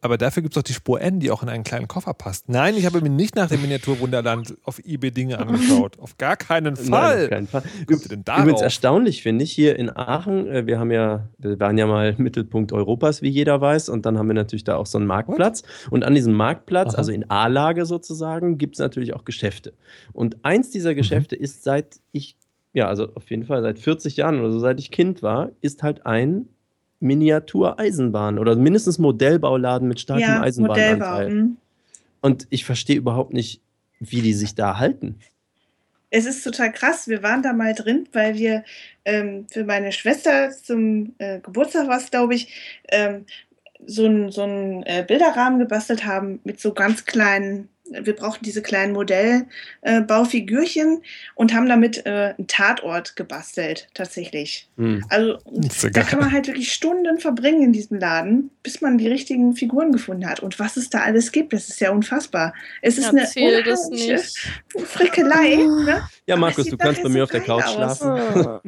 [0.00, 2.48] Aber dafür gibt es doch die Spur N, die auch in einen kleinen Koffer passt.
[2.48, 6.00] Nein, ich habe mir nicht nach dem Miniaturwunderland auf eBay Dinge angeschaut.
[6.00, 6.88] Auf gar keinen Fall.
[6.88, 7.62] Nein, auf keinen Fall.
[7.86, 12.16] Übrigens erstaunlich finde ich hier in Aachen, äh, wir haben ja, wir waren ja mal
[12.18, 15.62] Mittelpunkt Europas, wie jeder weiß, und dann haben wir natürlich da auch so einen Marktplatz.
[15.62, 15.92] What?
[15.92, 16.98] Und an diesem Marktplatz, Aha.
[16.98, 19.72] also in A-Lage sozusagen, gibt es natürlich auch Geschäfte.
[20.12, 20.96] Und eins dieser mhm.
[20.96, 21.44] Geschäfte mhm.
[21.44, 22.36] ist seit ich,
[22.72, 25.84] ja, also auf jeden Fall seit 40 Jahren oder so, seit ich Kind war, ist
[25.84, 26.48] halt ein
[27.00, 31.48] Miniatur-Eisenbahn oder mindestens Modellbauladen mit starkem ja, Eisenbahnanteil.
[32.20, 33.60] Und ich verstehe überhaupt nicht,
[34.00, 35.18] wie die sich da halten.
[36.10, 37.08] Es ist total krass.
[37.08, 38.64] Wir waren da mal drin, weil wir
[39.04, 43.26] ähm, für meine Schwester zum äh, Geburtstag was, glaube ich, ähm,
[43.84, 44.44] so einen so
[44.86, 51.00] äh, Bilderrahmen gebastelt haben mit so ganz kleinen wir brauchten diese kleinen Modellbaufigürchen äh,
[51.34, 54.68] und haben damit äh, einen Tatort gebastelt, tatsächlich.
[54.76, 55.04] Hm.
[55.10, 55.38] Also
[55.92, 59.92] da kann man halt wirklich Stunden verbringen in diesem Laden, bis man die richtigen Figuren
[59.92, 60.40] gefunden hat.
[60.40, 62.54] Und was es da alles gibt, das ist ja unfassbar.
[62.80, 64.22] Es ist Erzähl eine unheimliche
[64.86, 65.56] Frickelei.
[65.56, 66.08] Ne?
[66.26, 68.06] Ja, Markus, du kannst bei mir auf der Couch schlafen.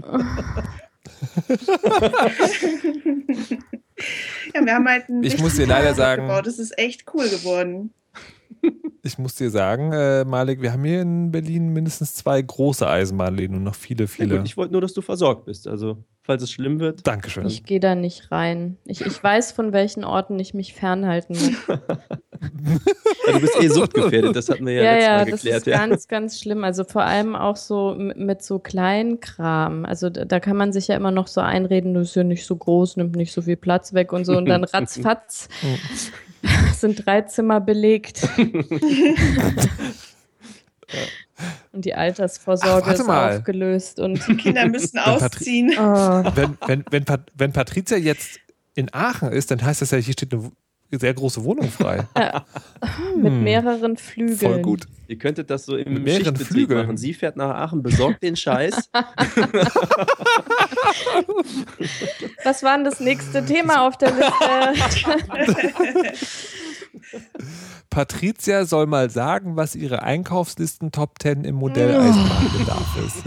[4.55, 6.47] ja, wir haben halt ein ich muss dir leider sagen, gebaut.
[6.47, 7.93] Das ist echt cool geworden.
[9.03, 13.57] Ich muss dir sagen, äh, Malik, wir haben hier in Berlin mindestens zwei große Eisenbahnläden
[13.57, 14.35] und noch viele, viele.
[14.35, 15.69] Ja, gut, ich wollte nur, dass du versorgt bist.
[15.69, 17.07] Also, falls es schlimm wird.
[17.07, 17.47] Dankeschön.
[17.47, 18.77] Ich gehe da nicht rein.
[18.85, 21.79] Ich, ich weiß, von welchen Orten ich mich fernhalten muss.
[23.27, 25.55] ja, du bist eh suchtgefährdet, das hatten wir ja, ja letztes ja, Mal geklärt.
[25.55, 25.79] Das ist ja.
[25.79, 26.65] ganz, ganz schlimm.
[26.65, 29.85] Also vor allem auch so mit so kleinen Kram.
[29.85, 32.57] Also da kann man sich ja immer noch so einreden, du bist ja nicht so
[32.57, 34.37] groß, nimmt nicht so viel Platz weg und so.
[34.37, 35.49] Und dann ratzfatz
[36.75, 38.29] sind drei Zimmer belegt.
[41.73, 43.37] Und die Altersvorsorge Ach, ist mal.
[43.37, 45.75] aufgelöst und die Kinder müssen ausziehen.
[45.79, 46.25] Oh.
[46.35, 48.41] Wenn, wenn, wenn, Pat wenn Patricia jetzt
[48.75, 50.51] in Aachen ist, dann heißt das ja, hier steht eine
[50.99, 52.07] sehr große Wohnung frei.
[52.17, 52.45] Ja.
[53.15, 53.45] Mit hm.
[53.45, 54.39] mehreren Flügeln.
[54.39, 54.87] Voll gut.
[55.09, 56.83] Ihr könntet das so im Schichtbetrieb Flügeln.
[56.83, 56.97] machen.
[56.97, 58.75] Sie fährt nach Aachen, besorgt den Scheiß.
[62.45, 64.33] Was war denn das nächste Thema auf der Liste?
[67.91, 73.23] Patricia soll mal sagen, was ihre Einkaufslisten Top 10 im Modell Eisenbahnbedarf ist.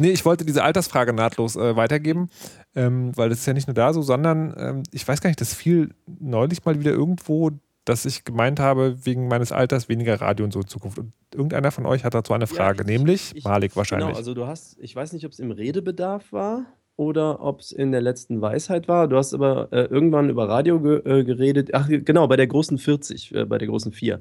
[0.00, 2.30] Nee, ich wollte diese Altersfrage nahtlos äh, weitergeben,
[2.74, 5.40] ähm, weil das ist ja nicht nur da so, sondern ähm, ich weiß gar nicht,
[5.40, 7.50] das fiel neulich mal wieder irgendwo,
[7.84, 10.98] dass ich gemeint habe, wegen meines Alters weniger Radio und so in Zukunft.
[10.98, 14.08] Und irgendeiner von euch hat dazu eine Frage, ja, ich, nämlich ich, Malik wahrscheinlich.
[14.08, 17.72] Genau, also du hast, ich weiß nicht, ob es im Redebedarf war oder ob es
[17.72, 19.08] in der letzten Weisheit war.
[19.08, 21.70] Du hast aber äh, irgendwann über Radio ge äh, geredet.
[21.72, 24.20] Ach, genau, bei der großen 40, äh, bei der großen 4.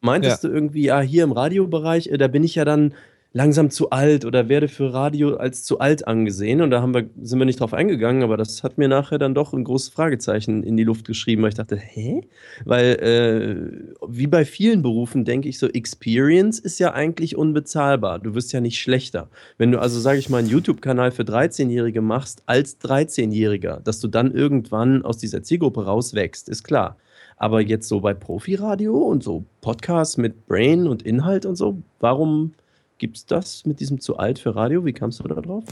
[0.00, 0.48] Meintest ja.
[0.48, 2.94] du irgendwie, ja, hier im Radiobereich, äh, da bin ich ja dann
[3.34, 6.62] langsam zu alt oder werde für Radio als zu alt angesehen.
[6.62, 9.34] Und da haben wir, sind wir nicht drauf eingegangen, aber das hat mir nachher dann
[9.34, 12.22] doch ein großes Fragezeichen in die Luft geschrieben, weil ich dachte, hä?
[12.64, 18.20] Weil äh, wie bei vielen Berufen denke ich so, Experience ist ja eigentlich unbezahlbar.
[18.20, 19.28] Du wirst ja nicht schlechter.
[19.58, 24.06] Wenn du also, sage ich mal, einen YouTube-Kanal für 13-Jährige machst als 13-Jähriger, dass du
[24.06, 26.96] dann irgendwann aus dieser Zielgruppe rauswächst, ist klar.
[27.36, 32.52] Aber jetzt so bei Profiradio und so Podcasts mit Brain und Inhalt und so, warum
[32.98, 34.84] Gibt es das mit diesem zu alt für Radio?
[34.84, 35.64] Wie kamst du da drauf?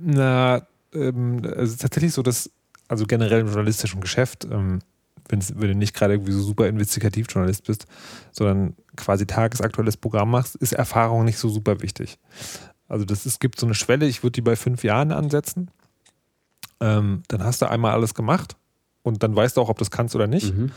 [0.00, 2.50] Na, ähm, es ist tatsächlich so, dass,
[2.86, 4.80] also generell im journalistischen Geschäft, ähm,
[5.28, 7.86] wenn du nicht gerade irgendwie so super Investigativjournalist bist,
[8.32, 12.18] sondern quasi tagesaktuelles Programm machst, ist Erfahrung nicht so super wichtig.
[12.88, 15.70] Also das, es gibt so eine Schwelle, ich würde die bei fünf Jahren ansetzen.
[16.80, 18.56] Ähm, dann hast du einmal alles gemacht
[19.02, 20.54] und dann weißt du auch, ob du das kannst oder nicht.
[20.54, 20.72] Mhm.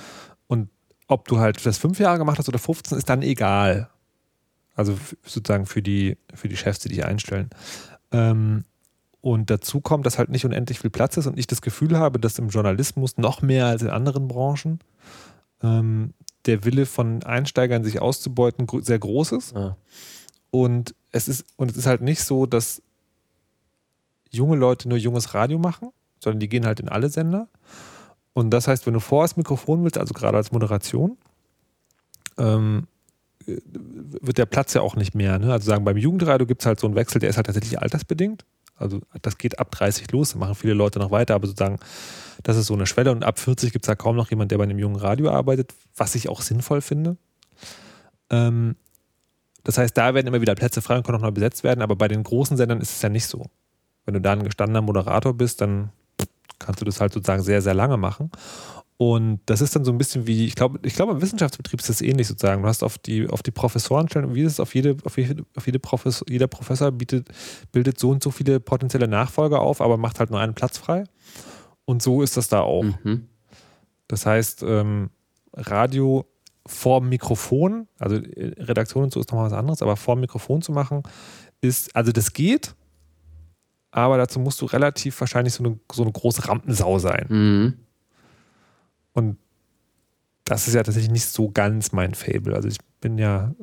[0.47, 0.69] Und
[1.07, 3.89] ob du halt das fünf Jahre gemacht hast oder 15, ist dann egal.
[4.81, 7.49] Also sozusagen für die, für die Chefs, die dich einstellen.
[8.11, 8.65] Ähm,
[9.21, 12.19] und dazu kommt, dass halt nicht unendlich viel Platz ist und ich das Gefühl habe,
[12.19, 14.79] dass im Journalismus noch mehr als in anderen Branchen
[15.61, 16.13] ähm,
[16.47, 19.55] der Wille von Einsteigern, sich auszubeuten, sehr groß ist.
[19.55, 19.77] Ah.
[20.49, 22.81] Und es ist, und es ist halt nicht so, dass
[24.31, 25.89] junge Leute nur junges Radio machen,
[26.19, 27.47] sondern die gehen halt in alle Sender.
[28.33, 31.17] Und das heißt, wenn du vor das Mikrofon willst, also gerade als Moderation,
[32.37, 32.87] ähm,
[34.21, 35.39] wird der Platz ja auch nicht mehr.
[35.39, 35.51] Ne?
[35.51, 38.45] Also sagen, beim Jugendradio gibt es halt so einen Wechsel, der ist halt tatsächlich altersbedingt.
[38.75, 41.77] Also das geht ab 30 los, da machen viele Leute noch weiter, aber sozusagen,
[42.41, 44.57] das ist so eine Schwelle und ab 40 gibt es da kaum noch jemand, der
[44.57, 47.17] bei einem jungen Radio arbeitet, was ich auch sinnvoll finde.
[48.31, 48.75] Ähm,
[49.63, 51.95] das heißt, da werden immer wieder Plätze frei und können auch noch besetzt werden, aber
[51.95, 53.45] bei den großen Sendern ist es ja nicht so.
[54.05, 55.91] Wenn du da ein gestandener Moderator bist, dann
[56.57, 58.31] kannst du das halt sozusagen sehr, sehr lange machen.
[59.01, 61.89] Und das ist dann so ein bisschen wie, ich glaube, ich glaube, im Wissenschaftsbetrieb ist
[61.89, 62.61] das ähnlich sozusagen.
[62.61, 65.65] Du hast auf die, auf die Professorenstellen, wie ist es auf jede, auf jede, auf
[65.65, 67.27] jede Professor, jeder Professor bietet,
[67.71, 71.05] bildet so und so viele potenzielle Nachfolger auf, aber macht halt nur einen Platz frei.
[71.85, 72.83] Und so ist das da auch.
[72.83, 73.27] Mhm.
[74.07, 75.09] Das heißt, ähm,
[75.53, 76.27] Radio
[76.67, 80.73] vor Mikrofon, also äh, Redaktion und so ist nochmal was anderes, aber vor Mikrofon zu
[80.73, 81.01] machen,
[81.59, 82.75] ist, also das geht,
[83.89, 87.25] aber dazu musst du relativ wahrscheinlich so eine, so eine große Rampensau sein.
[87.29, 87.73] Mhm.
[89.13, 89.37] Und
[90.45, 92.55] das ist ja tatsächlich nicht so ganz mein Fable.
[92.55, 93.53] Also ich bin ja,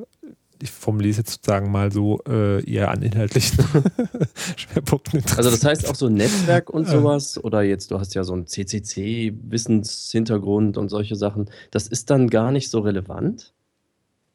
[0.61, 3.63] ich formuliere es jetzt sozusagen mal so äh, eher an inhaltlichen
[4.57, 5.23] Schwerpunkten.
[5.37, 8.47] Also das heißt auch so Netzwerk und sowas oder jetzt, du hast ja so einen
[8.47, 13.53] CCC-Wissenshintergrund und solche Sachen, das ist dann gar nicht so relevant?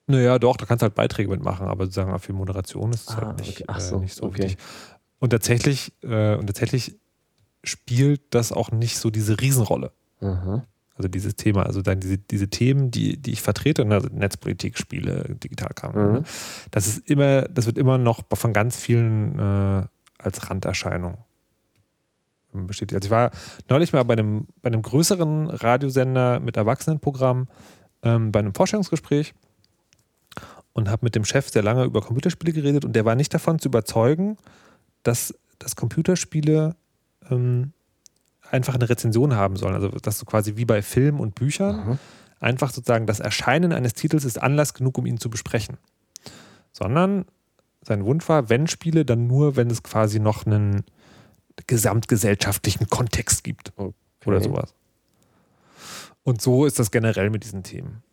[0.06, 3.23] Naja, doch, da kannst du halt Beiträge mitmachen, aber sozusagen für Moderation ist es halt
[3.23, 3.80] ah, halt nicht, okay.
[3.80, 4.43] so, äh, nicht so okay.
[4.43, 4.58] wichtig.
[5.19, 6.97] Und tatsächlich, äh, und tatsächlich
[7.63, 9.93] spielt das auch nicht so diese Riesenrolle.
[10.19, 10.67] Aha.
[10.95, 15.36] Also dieses Thema, also dann diese, diese Themen, die, die ich vertrete, also Netzpolitik, Spiele,
[15.43, 16.13] Digitalkram, mhm.
[16.13, 16.23] Ne?
[16.69, 19.88] das ist immer, das wird immer noch von ganz vielen äh,
[20.19, 21.17] als Randerscheinung
[22.53, 22.95] bestätigt.
[22.95, 23.32] Also ich war
[23.69, 27.47] neulich mal bei einem, bei einem größeren Radiosender mit Erwachsenenprogramm
[28.03, 29.34] ähm, bei einem Vorstellungsgespräch
[30.73, 33.60] und habe mit dem Chef sehr lange über Computerspiele geredet und der war nicht davon
[33.60, 34.38] zu überzeugen,
[35.03, 36.75] dass, dass Computerspiele
[37.29, 37.73] ähm,
[38.54, 39.74] einfach eine Rezension haben sollen.
[39.74, 42.00] Also, dass du quasi wie bei Filmen und Büchern, mhm.
[42.39, 45.78] einfach sozusagen das Erscheinen eines Titels ist Anlass genug, um ihn zu besprechen.
[46.72, 47.26] Sondern
[47.82, 50.84] sein Wunsch war, wenn Spiele, dann nur, wenn es quasi noch einen
[51.68, 53.74] gesamtgesellschaftlichen Kontext gibt.
[53.76, 53.94] Okay.
[54.26, 54.74] Oder sowas.
[56.24, 58.04] Und so ist das generell mit diesen Themen.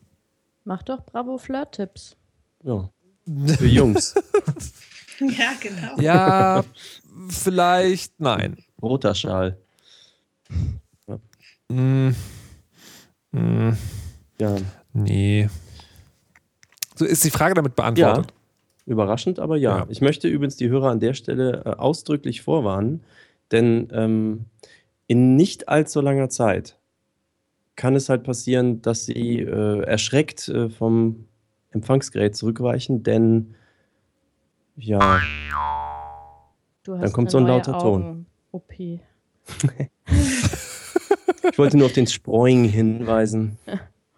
[0.65, 2.17] Mach doch Bravo Flirt-Tipps.
[2.65, 2.91] Ja.
[3.47, 4.15] Für Jungs.
[5.21, 6.01] ja, genau.
[6.01, 6.65] Ja,
[7.29, 8.57] vielleicht nein.
[8.83, 9.59] Roter Schal.
[11.07, 11.19] Ja.
[11.69, 12.15] Mm.
[13.33, 13.73] Mm.
[14.39, 14.57] ja.
[14.93, 15.49] Nee.
[16.95, 18.27] So ist die Frage damit beantwortet.
[18.31, 18.37] Ja.
[18.87, 19.79] Überraschend, aber ja.
[19.79, 19.87] ja.
[19.89, 23.03] Ich möchte übrigens die Hörer an der Stelle äh, ausdrücklich vorwarnen,
[23.53, 24.47] denn ähm,
[25.07, 26.79] in nicht allzu langer Zeit
[27.77, 31.27] kann es halt passieren, dass sie äh, erschreckt äh, vom
[31.71, 33.55] Empfangsgerät zurückweichen, denn
[34.77, 35.21] ja,
[36.85, 38.27] dann kommt so ein lauter Ton.
[38.51, 38.73] OP.
[41.51, 43.59] ich wollte nur auf den Sproing hinweisen,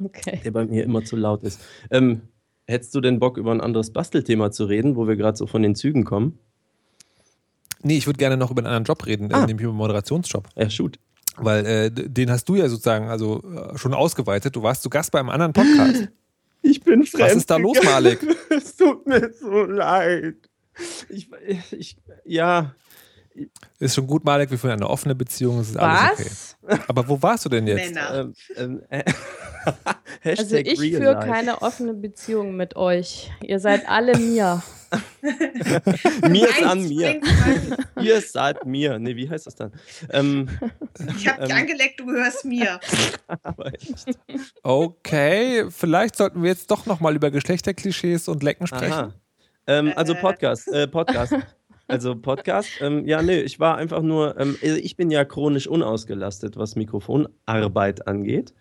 [0.03, 0.41] okay.
[0.45, 1.61] der bei mir immer zu laut ist.
[1.91, 2.23] Ähm,
[2.67, 5.63] hättest du denn Bock, über ein anderes Bastelthema zu reden, wo wir gerade so von
[5.63, 6.39] den Zügen kommen?
[7.83, 9.47] Nee, ich würde gerne noch über einen anderen Job reden, ah.
[9.47, 10.49] nämlich über einen Moderationsjob.
[10.57, 10.99] Ja, shoot.
[11.37, 14.55] Weil äh, den hast du ja sozusagen also äh, schon ausgeweitet.
[14.55, 16.09] Du warst zu Gast bei einem anderen Podcast.
[16.65, 17.25] Ich bin fremd.
[17.25, 18.25] Was ist da los, Malik?
[18.51, 20.37] es tut mir so leid.
[21.09, 21.29] Ich,
[21.73, 22.77] ich, ja.
[23.79, 25.61] Ist schon gut, Malik, wir führen eine offene Beziehung.
[25.61, 26.79] Es ist alles okay.
[26.88, 27.95] Aber wo warst du denn jetzt?
[27.95, 28.14] Männer.
[28.14, 29.05] Ähm, ähm, äh,
[30.37, 33.31] also ich führe keine offene Beziehung mit euch.
[33.42, 34.62] Ihr seid alle mir.
[36.29, 37.21] mir ist an mir.
[38.01, 38.99] Ihr seid mir.
[38.99, 39.73] Nee, wie heißt das dann?
[40.11, 40.49] Ähm,
[41.16, 42.81] ich habe dich ähm, angeleckt, du gehörst mir.
[44.62, 49.14] Okay, vielleicht sollten wir jetzt doch nochmal über Geschlechterklischees und Lecken sprechen.
[49.66, 51.35] Ähm, also Podcast, äh, Podcast.
[51.92, 55.66] Also Podcast, ähm, ja, nee, ich war einfach nur, ähm, also ich bin ja chronisch
[55.66, 58.55] unausgelastet, was Mikrofonarbeit angeht.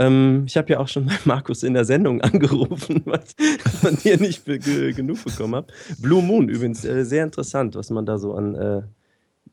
[0.00, 3.36] Ähm, ich habe ja auch schon bei Markus in der Sendung angerufen, was
[3.80, 5.68] von dir nicht genug bekommen habe.
[6.00, 8.82] Blue Moon übrigens, äh, sehr interessant, was man da so an, äh,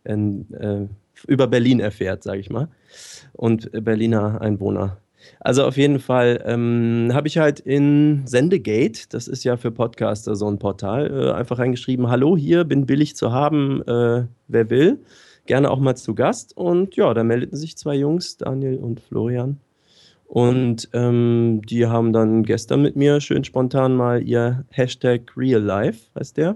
[0.10, 0.88] an äh,
[1.28, 2.70] über Berlin erfährt, sage ich mal.
[3.34, 4.98] Und Berliner Einwohner.
[5.40, 10.36] Also auf jeden Fall ähm, habe ich halt in Sendegate, das ist ja für Podcaster
[10.36, 15.00] so ein Portal, äh, einfach reingeschrieben, hallo hier, bin billig zu haben, äh, wer will.
[15.48, 16.56] Gerne auch mal zu Gast.
[16.56, 19.60] Und ja, da meldeten sich zwei Jungs, Daniel und Florian.
[20.26, 26.10] Und ähm, die haben dann gestern mit mir schön spontan mal ihr Hashtag Real Life,
[26.18, 26.56] heißt der,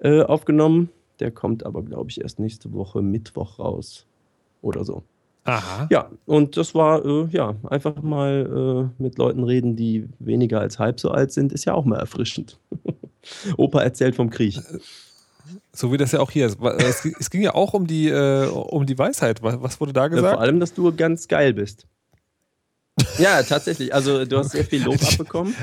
[0.00, 0.90] äh, aufgenommen.
[1.20, 4.06] Der kommt aber, glaube ich, erst nächste Woche Mittwoch raus.
[4.60, 5.04] Oder so.
[5.48, 5.88] Aha.
[5.90, 10.78] Ja, und das war, äh, ja, einfach mal äh, mit Leuten reden, die weniger als
[10.78, 12.58] halb so alt sind, ist ja auch mal erfrischend.
[13.56, 14.60] Opa erzählt vom Krieg.
[15.72, 16.58] So wie das ja auch hier ist.
[16.78, 19.42] Es, es ging ja auch um die, äh, um die Weisheit.
[19.42, 20.26] Was wurde da gesagt?
[20.26, 21.86] Ja, vor allem, dass du ganz geil bist.
[23.16, 23.94] Ja, tatsächlich.
[23.94, 25.54] Also du hast sehr viel Lob abbekommen.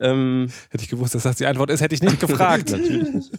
[0.00, 2.70] Ähm, hätte ich gewusst, dass das die Antwort ist, hätte ich nicht gefragt.
[2.72, 3.30] Natürlich nicht.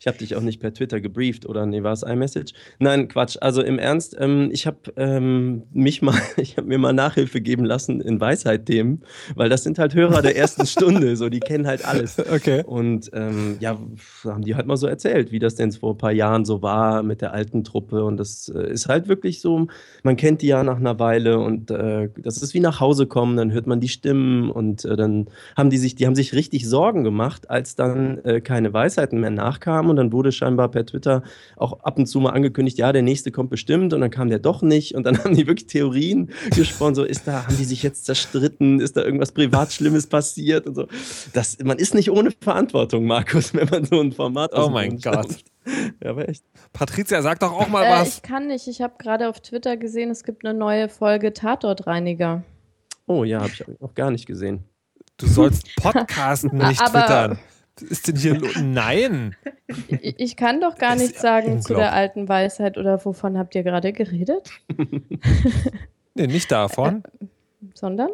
[0.00, 2.52] Ich habe dich auch nicht per Twitter gebrieft oder nee, war es iMessage?
[2.78, 3.36] Nein, Quatsch.
[3.40, 7.64] Also im Ernst, ähm, ich habe ähm, mich mal, ich habe mir mal Nachhilfe geben
[7.64, 9.02] lassen in Weisheit-Themen,
[9.34, 12.16] weil das sind halt Hörer der ersten Stunde, so die kennen halt alles.
[12.34, 12.64] Okay.
[12.64, 13.78] Und ähm, ja,
[14.24, 17.02] haben die halt mal so erzählt, wie das denn vor ein paar Jahren so war
[17.02, 18.02] mit der alten Truppe.
[18.04, 19.68] Und das äh, ist halt wirklich so,
[20.02, 23.36] man kennt die ja nach einer Weile und äh, das ist wie nach Hause kommen,
[23.36, 26.68] dann hört man die Stimmen und äh, dann haben die sich die haben sich richtig
[26.68, 29.63] Sorgen gemacht, als dann äh, keine Weisheiten mehr nachkamen.
[29.64, 31.22] Und dann wurde scheinbar per Twitter
[31.56, 33.92] auch ab und zu mal angekündigt, ja, der nächste kommt bestimmt.
[33.92, 34.94] Und dann kam der doch nicht.
[34.94, 36.94] Und dann haben die wirklich Theorien gesponnen.
[36.94, 38.80] So, ist da, haben die sich jetzt zerstritten?
[38.80, 40.66] Ist da irgendwas privat Schlimmes passiert?
[40.66, 40.86] Und so.
[41.32, 45.44] Das, man ist nicht ohne Verantwortung, Markus, wenn man so ein Format Oh mein Gott.
[46.02, 46.44] Ja, aber echt.
[46.72, 48.16] Patricia, sag doch auch mal äh, was.
[48.16, 48.68] Ich kann nicht.
[48.68, 52.44] Ich habe gerade auf Twitter gesehen, es gibt eine neue Folge Tatortreiniger.
[53.06, 54.64] Oh ja, habe ich auch gar nicht gesehen.
[55.16, 57.38] Du sollst podcasten, nicht Aber twittern.
[57.80, 58.40] Was ist denn hier?
[58.62, 59.34] Nein.
[59.88, 63.62] Ich, ich kann doch gar nichts sagen zu der alten Weisheit oder wovon habt ihr
[63.62, 64.50] gerade geredet?
[66.14, 67.02] nee, nicht davon.
[67.20, 67.26] Äh,
[67.74, 68.10] sondern?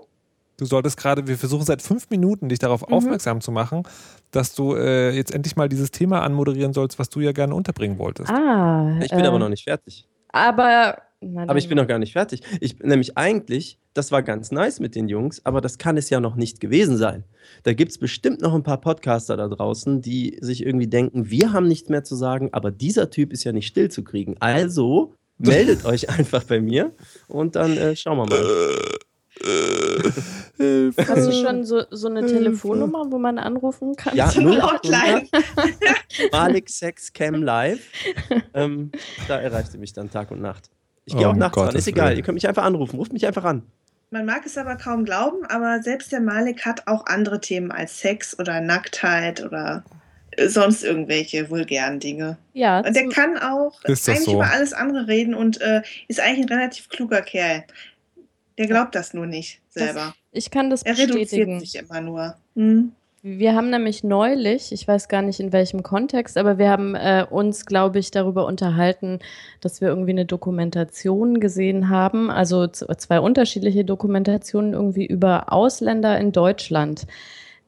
[0.56, 2.94] Du solltest gerade, wir versuchen seit fünf Minuten, dich darauf mhm.
[2.94, 3.82] aufmerksam zu machen,
[4.30, 7.98] dass du äh, jetzt endlich mal dieses Thema anmoderieren sollst, was du ja gerne unterbringen
[7.98, 8.30] wolltest.
[8.30, 8.98] Ah.
[9.02, 10.06] Ich bin äh, aber noch nicht fertig.
[10.32, 12.42] Aber aber ich bin noch gar nicht fertig.
[12.60, 16.18] Ich nämlich eigentlich, das war ganz nice mit den Jungs, aber das kann es ja
[16.18, 17.24] noch nicht gewesen sein.
[17.62, 21.52] Da gibt es bestimmt noch ein paar Podcaster da draußen, die sich irgendwie denken, wir
[21.52, 24.36] haben nichts mehr zu sagen, aber dieser Typ ist ja nicht still zu kriegen.
[24.40, 26.92] Also meldet euch einfach bei mir
[27.28, 28.40] und dann äh, schauen wir mal.
[30.98, 34.14] Hast du schon so, so eine Telefonnummer, wo man anrufen kann?
[34.16, 35.28] Ja, 0800
[36.32, 37.80] Malik Sex Cam Live.
[38.52, 38.90] Ähm,
[39.28, 40.70] da erreicht ihr mich dann Tag und Nacht.
[41.10, 42.16] Ich gehe oh, auch nachts Gott, an, ist egal.
[42.16, 42.96] Ihr könnt mich einfach anrufen.
[42.96, 43.64] Ruft mich einfach an.
[44.10, 47.98] Man mag es aber kaum glauben, aber selbst der Malik hat auch andere Themen als
[47.98, 49.82] Sex oder Nacktheit oder
[50.46, 52.38] sonst irgendwelche vulgären Dinge.
[52.52, 54.34] Ja, Und der kann auch das eigentlich so?
[54.34, 57.64] über alles andere reden und äh, ist eigentlich ein relativ kluger Kerl.
[58.56, 60.14] Der glaubt das nur nicht selber.
[60.30, 61.60] ich kann das er reduziert bestätigen.
[61.60, 62.36] sich immer nur.
[62.54, 62.92] Hm.
[63.22, 67.26] Wir haben nämlich neulich, ich weiß gar nicht in welchem Kontext, aber wir haben äh,
[67.28, 69.18] uns, glaube ich, darüber unterhalten,
[69.60, 76.32] dass wir irgendwie eine Dokumentation gesehen haben, also zwei unterschiedliche Dokumentationen irgendwie über Ausländer in
[76.32, 77.06] Deutschland,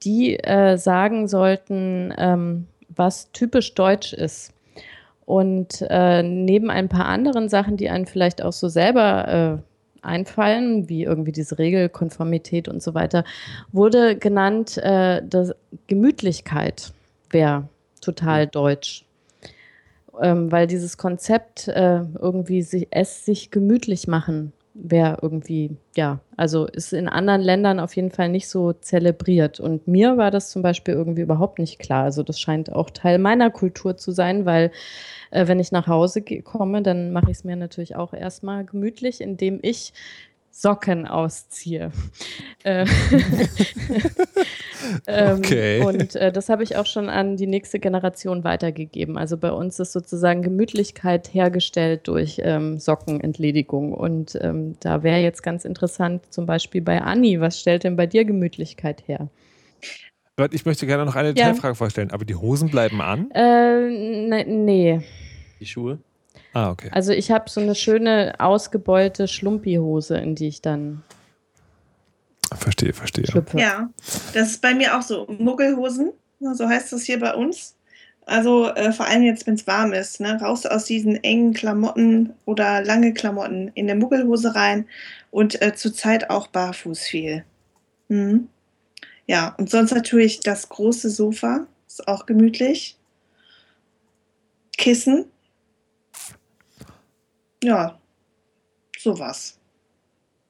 [0.05, 4.55] die äh, sagen sollten, ähm, was typisch deutsch ist.
[5.27, 9.72] Und äh, neben ein paar anderen Sachen, die einen vielleicht auch so selber äh,
[10.03, 13.25] einfallen, wie irgendwie diese Regelkonformität und so weiter,
[13.73, 15.55] wurde genannt, äh, dass
[15.87, 16.93] Gemütlichkeit
[17.31, 17.69] wäre
[18.01, 19.05] total deutsch.
[20.21, 26.67] Ähm, weil dieses Konzept äh, irgendwie sich, es sich gemütlich machen wäre irgendwie, ja, also
[26.67, 29.61] ist in anderen Ländern auf jeden Fall nicht so zelebriert.
[29.61, 32.05] Und mir war das zum Beispiel irgendwie überhaupt nicht klar.
[32.05, 34.71] Also das scheint auch Teil meiner Kultur zu sein, weil
[35.31, 39.21] äh, wenn ich nach Hause komme, dann mache ich es mir natürlich auch erstmal gemütlich,
[39.21, 39.93] indem ich
[40.53, 41.91] Socken ausziehe.
[42.65, 42.87] Äh,
[45.09, 45.83] ähm, Okay.
[45.83, 49.19] Und äh, das habe ich auch schon an die nächste Generation weitergegeben.
[49.19, 53.93] Also bei uns ist sozusagen Gemütlichkeit hergestellt durch ähm, Sockenentledigung.
[53.93, 58.07] Und ähm, da wäre jetzt ganz interessant, zum Beispiel bei Anni, was stellt denn bei
[58.07, 59.27] dir Gemütlichkeit her?
[60.53, 61.35] Ich möchte gerne noch eine Ja.
[61.35, 62.13] Detailfrage vorstellen.
[62.13, 63.29] Aber die Hosen bleiben an?
[63.33, 65.01] Äh, ne, nee.
[65.59, 65.99] Die Schuhe.
[66.53, 66.91] Ah, okay.
[66.93, 71.03] Also ich habe so eine schöne ausgebeulte Schlumpihose, in die ich dann
[72.57, 73.27] Verstehe, verstehe.
[73.27, 73.59] schlüpfe.
[73.59, 73.89] Ja,
[74.35, 75.27] das ist bei mir auch so.
[75.27, 77.77] Muggelhosen, so heißt das hier bei uns.
[78.25, 82.35] Also äh, vor allem jetzt, wenn es warm ist, ne, raus aus diesen engen Klamotten
[82.45, 84.87] oder lange Klamotten in der Muggelhose rein
[85.31, 87.45] und äh, zurzeit auch barfuß viel.
[88.09, 88.49] Mhm.
[89.27, 92.97] Ja, und sonst natürlich das große Sofa, ist auch gemütlich.
[94.79, 95.27] Kissen.
[97.63, 97.99] Ja,
[98.99, 99.59] sowas.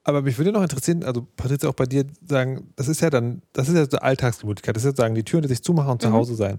[0.04, 3.42] Aber mich würde noch interessieren, also Patricia, auch bei dir sagen, das ist ja dann,
[3.52, 6.02] das ist ja so Alltagsgemütlichkeit, das ist ja sozusagen die Türen, die sich zumachen und
[6.02, 6.14] zu Mhm.
[6.14, 6.58] Hause sein.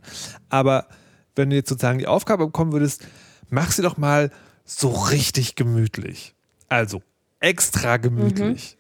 [0.50, 0.88] Aber
[1.36, 3.06] wenn du jetzt sozusagen die Aufgabe bekommen würdest,
[3.50, 4.30] mach sie doch mal
[4.64, 6.36] so richtig gemütlich.
[6.70, 7.02] Also
[7.42, 8.78] extra gemütlich.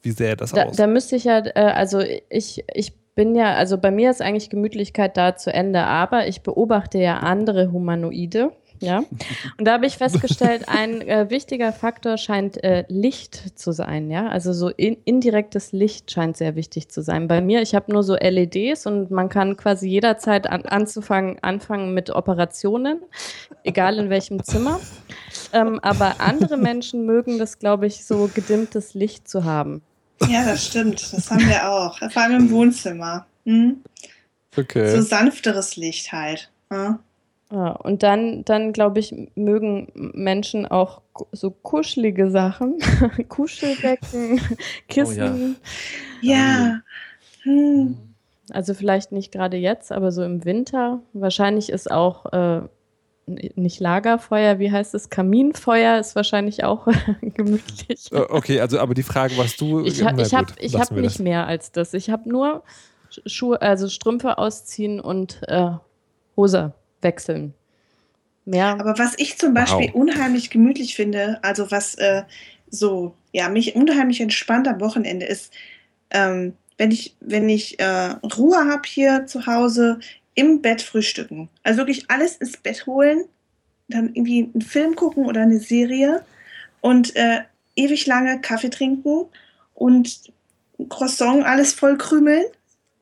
[0.00, 0.76] Wie sähe das Da, aus?
[0.76, 2.00] da müsste ich ja, äh, also
[2.30, 6.40] ich, ich bin ja, also bei mir ist eigentlich Gemütlichkeit da zu Ende, aber ich
[6.42, 8.52] beobachte ja andere Humanoide.
[8.80, 8.98] Ja,
[9.58, 14.10] und da habe ich festgestellt, ein äh, wichtiger Faktor scheint äh, Licht zu sein.
[14.10, 17.28] Ja, also so in, indirektes Licht scheint sehr wichtig zu sein.
[17.28, 21.94] Bei mir, ich habe nur so LEDs und man kann quasi jederzeit an, anzufangen, anfangen
[21.94, 23.00] mit Operationen,
[23.64, 24.80] egal in welchem Zimmer.
[25.52, 29.82] Ähm, aber andere Menschen mögen das, glaube ich, so gedimmtes Licht zu haben.
[30.26, 31.12] Ja, das stimmt.
[31.12, 31.98] Das haben wir auch.
[32.10, 33.26] Vor allem im Wohnzimmer.
[33.44, 33.82] Mhm.
[34.56, 34.94] okay.
[34.94, 36.50] So sanfteres Licht halt.
[36.70, 36.98] Ja.
[37.50, 41.00] Ja, und dann, dann glaube ich, mögen Menschen auch
[41.32, 42.78] so kuschelige Sachen,
[43.28, 44.38] Kuschelbecken,
[44.88, 45.56] Kissen.
[46.20, 46.80] Ja.
[47.44, 47.96] Hm.
[48.50, 51.00] Also vielleicht nicht gerade jetzt, aber so im Winter.
[51.14, 52.60] Wahrscheinlich ist auch äh,
[53.26, 55.08] nicht Lagerfeuer, wie heißt es?
[55.10, 56.86] Kaminfeuer ist wahrscheinlich auch
[57.22, 58.12] gemütlich.
[58.12, 59.84] Äh, Okay, also aber die Frage, was du.
[59.84, 61.18] Ich habe na ich hab, gut, ich hab nicht das.
[61.18, 61.94] mehr als das.
[61.94, 62.62] Ich habe nur
[63.10, 65.70] Sch- Schuhe, also Strümpfe ausziehen und äh,
[66.36, 66.72] Hose
[67.02, 67.54] wechseln.
[68.44, 68.76] Mehr.
[68.80, 69.94] Aber was ich zum Beispiel Wow.
[69.94, 72.22] unheimlich gemütlich finde, also was äh,
[72.70, 75.52] so, ja, mich unheimlich entspannt am Wochenende ist,
[76.10, 79.98] ähm, wenn ich, wenn ich äh, Ruhe habe hier zu Hause,
[80.34, 81.48] im Bett frühstücken.
[81.64, 83.24] Also wirklich alles ins Bett holen,
[83.88, 86.24] dann irgendwie einen Film gucken oder eine Serie
[86.80, 87.40] und äh,
[87.74, 89.26] ewig lange Kaffee trinken
[89.74, 90.30] und
[90.78, 92.44] ein Croissant alles voll krümeln.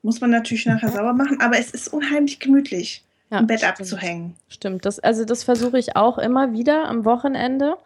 [0.02, 3.80] Muss man natürlich nachher sauber machen, aber es ist unheimlich gemütlich, Ja, im Bett stimmt.
[3.80, 4.34] abzuhängen.
[4.48, 7.76] Stimmt, das, also das versuche ich auch immer wieder am Wochenende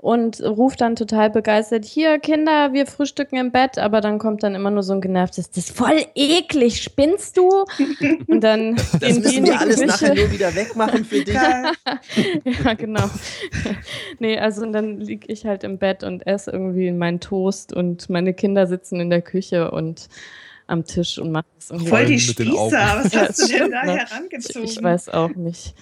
[0.00, 4.54] und rufe dann total begeistert, hier Kinder, wir frühstücken im Bett, aber dann kommt dann
[4.54, 7.64] immer nur so ein genervtes, das ist voll eklig, spinnst du?
[8.28, 10.22] Und dann Das müssen in die wir alles nachher Küche.
[10.22, 11.34] nur wieder wegmachen für dich.
[12.64, 13.10] Ja, genau.
[14.20, 18.08] nee, also und dann liege ich halt im Bett und esse irgendwie meinen Toast und
[18.08, 20.08] meine Kinder sitzen in der Küche und
[20.68, 21.88] am Tisch und machen das irgendwie.
[21.88, 22.70] Voll die mit den Augen.
[22.70, 23.00] Spießer.
[23.04, 23.96] Was hast du denn da ne?
[23.98, 24.64] herangezogen?
[24.64, 25.74] Ich weiß auch nicht.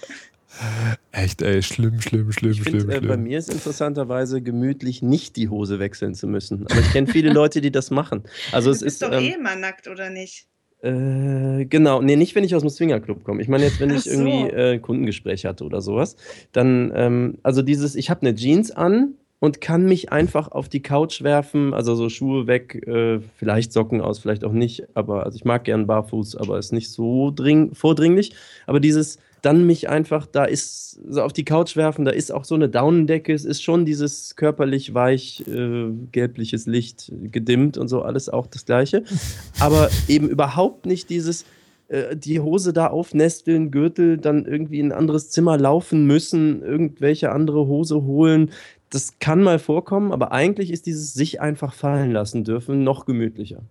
[1.12, 3.22] Echt, ey, schlimm, schlimm, schlimm, Ich schlimm, find, äh, bei schlimm.
[3.24, 6.66] mir ist interessanterweise gemütlich, nicht die Hose wechseln zu müssen.
[6.70, 8.22] Aber ich kenne viele Leute, die das machen.
[8.52, 10.46] Also Du es bist ist doch eh ähm, immer nackt, oder nicht?
[10.82, 13.42] äh, genau, nee, nicht wenn ich aus dem Swingerclub komme.
[13.42, 14.10] Ich meine jetzt, wenn Ach ich so.
[14.10, 16.16] irgendwie äh, ein Kundengespräch hatte oder sowas,
[16.52, 20.82] dann ähm, also dieses, ich habe eine Jeans an und kann mich einfach auf die
[20.82, 25.36] Couch werfen, also so Schuhe weg, äh, vielleicht Socken aus, vielleicht auch nicht, aber also
[25.36, 28.34] ich mag gern barfuß, aber ist nicht so dring vordringlich.
[28.66, 32.44] Aber dieses dann mich einfach, da ist so auf die Couch werfen, da ist auch
[32.44, 38.02] so eine Daunendecke, es ist schon dieses körperlich weich, äh, gelbliches Licht gedimmt und so,
[38.02, 39.04] alles auch das Gleiche.
[39.60, 41.44] Aber eben überhaupt nicht dieses,
[41.88, 47.30] äh, die Hose da aufnesteln, Gürtel, dann irgendwie in ein anderes Zimmer laufen müssen, irgendwelche
[47.30, 48.50] andere Hose holen.
[48.90, 53.62] Das kann mal vorkommen, aber eigentlich ist dieses sich einfach fallen lassen dürfen noch gemütlicher.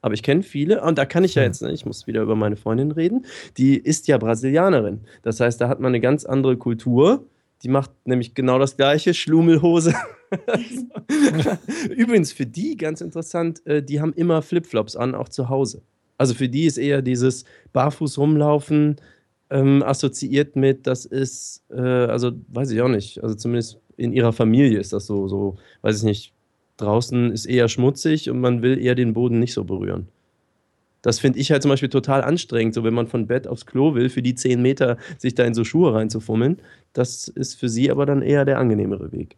[0.00, 1.48] Aber ich kenne viele, und da kann ich ja hm.
[1.48, 3.26] jetzt, ne, ich muss wieder über meine Freundin reden,
[3.56, 5.00] die ist ja Brasilianerin.
[5.22, 7.24] Das heißt, da hat man eine ganz andere Kultur.
[7.64, 9.92] Die macht nämlich genau das gleiche, Schlumelhose.
[11.96, 15.82] Übrigens, für die ganz interessant, äh, die haben immer Flipflops an, auch zu Hause.
[16.18, 18.96] Also für die ist eher dieses Barfuß rumlaufen
[19.50, 24.32] ähm, assoziiert mit, das ist, äh, also weiß ich auch nicht, also zumindest in ihrer
[24.32, 26.32] Familie ist das so, so, weiß ich nicht,
[26.78, 30.08] draußen ist eher schmutzig und man will eher den Boden nicht so berühren.
[31.02, 33.94] Das finde ich halt zum Beispiel total anstrengend, so wenn man von Bett aufs Klo
[33.94, 36.60] will, für die zehn Meter sich da in so Schuhe reinzufummeln.
[36.92, 39.36] Das ist für sie aber dann eher der angenehmere Weg.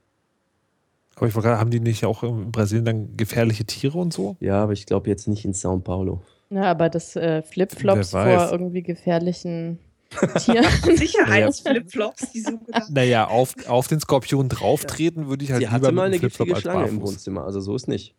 [1.17, 4.37] Aber ich frage, haben die nicht auch in Brasilien dann gefährliche Tiere und so?
[4.41, 6.23] Ja, aber ich glaube jetzt nicht in Sao Paulo.
[6.49, 9.79] Ja, aber das äh, Flipflops vor irgendwie gefährlichen
[10.11, 10.63] Tier.
[10.97, 12.91] Sicherheitsflipflops, die so gedacht.
[12.91, 16.57] Naja, auf, auf den Skorpion drauftreten würde ich halt sie lieber hatte mal eine giftige
[16.57, 18.15] Schlange im Wohnzimmer, also so ist nicht.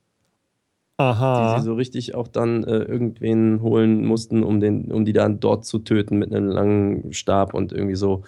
[0.97, 1.55] Aha.
[1.55, 5.39] Die sie so richtig auch dann äh, irgendwen holen mussten, um, den, um die dann
[5.39, 8.23] dort zu töten mit einem langen Stab und irgendwie so.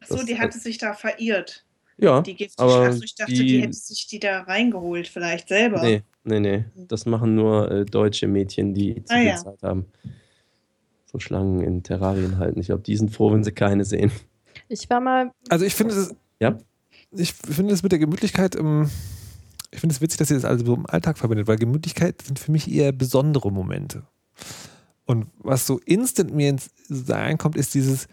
[0.00, 1.64] Achso, die hatte sich da verirrt.
[1.96, 2.20] Ja.
[2.20, 5.82] Die giftige aber also ich dachte, die, die hätte sich die da reingeholt, vielleicht selber.
[5.82, 6.64] Nee, nee, nee.
[6.74, 9.36] Das machen nur äh, deutsche Mädchen, die zu ah, viel ja.
[9.36, 9.86] Zeit haben
[11.06, 12.60] so Schlangen in Terrarien halten.
[12.60, 14.10] Ich glaube, die sind froh, wenn sie keine sehen.
[14.68, 15.32] Ich war mal.
[15.48, 16.14] Also ich finde es.
[16.40, 16.58] Ja.
[17.12, 18.56] Ich finde es mit der Gemütlichkeit.
[18.56, 18.90] Ähm,
[19.70, 22.38] ich finde es witzig, dass ihr das also so im Alltag verbindet, weil Gemütlichkeit sind
[22.38, 24.04] für mich eher besondere Momente.
[25.04, 26.70] Und was so instant mir ins
[27.10, 28.08] einkommt, ist dieses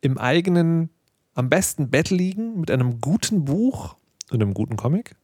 [0.00, 0.88] im eigenen,
[1.34, 3.96] am besten Bett liegen mit einem guten Buch
[4.30, 5.16] und einem guten Comic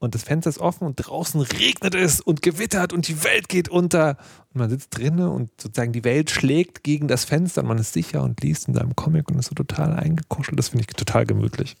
[0.00, 3.68] und das Fenster ist offen und draußen regnet es und gewittert und die Welt geht
[3.68, 4.16] unter.
[4.52, 7.92] Und man sitzt drinnen und sozusagen die Welt schlägt gegen das Fenster und man ist
[7.92, 10.58] sicher und liest in seinem Comic und ist so total eingekuschelt.
[10.58, 11.76] Das finde ich total gemütlich.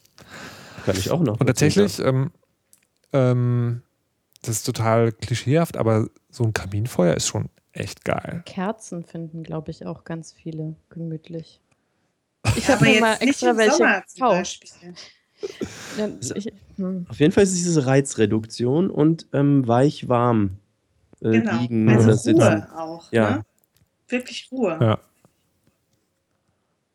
[0.84, 1.38] Kann ich auch noch.
[1.38, 2.32] Und tatsächlich, ähm,
[3.12, 3.82] ähm,
[4.42, 8.42] das ist total klischeehaft, aber so ein Kaminfeuer ist schon echt geil.
[8.46, 11.60] Kerzen finden, glaube ich, auch ganz viele gemütlich.
[12.56, 14.64] Ich habe mir mal extra welche gekauft.
[15.96, 17.06] Ja, ich, hm.
[17.08, 20.58] Auf jeden Fall ist es diese Reizreduktion und ähm, weich-warm
[21.20, 21.60] äh, genau.
[21.60, 22.42] liegen also oder sitzen.
[22.42, 23.12] Ruhe auch.
[23.12, 23.30] Ja.
[23.30, 23.44] Ne?
[24.08, 24.78] Wirklich Ruhe.
[24.80, 24.98] Ja.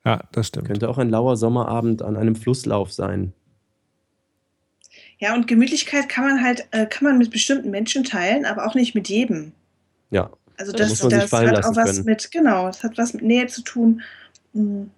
[0.06, 0.68] Ja, das stimmt.
[0.68, 3.34] Könnte auch ein lauer Sommerabend an einem Flusslauf sein.
[5.20, 8.76] Ja, und Gemütlichkeit kann man halt, äh, kann man mit bestimmten Menschen teilen, aber auch
[8.76, 9.54] nicht mit jedem.
[10.12, 10.30] Ja.
[10.58, 12.06] Also das, das, das hat auch was können.
[12.06, 14.02] mit, genau, das hat was mit Nähe zu tun.
[14.52, 14.92] Mhm.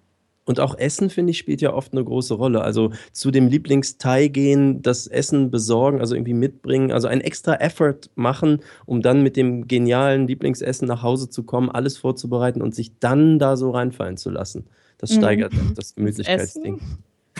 [0.46, 2.62] Und auch Essen, finde ich, spielt ja oft eine große Rolle.
[2.62, 8.08] Also zu dem Lieblingsteil gehen, das Essen besorgen, also irgendwie mitbringen, also einen extra Effort
[8.14, 12.92] machen, um dann mit dem genialen Lieblingsessen nach Hause zu kommen, alles vorzubereiten und sich
[13.00, 14.66] dann da so reinfallen zu lassen.
[14.98, 15.18] Das mhm.
[15.18, 15.74] steigert mhm.
[15.74, 16.80] das Gemütlichkeitsding.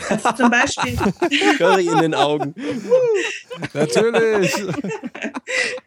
[0.09, 0.95] Also zum Beispiel.
[1.57, 2.53] Curry in den Augen.
[3.73, 4.53] Natürlich.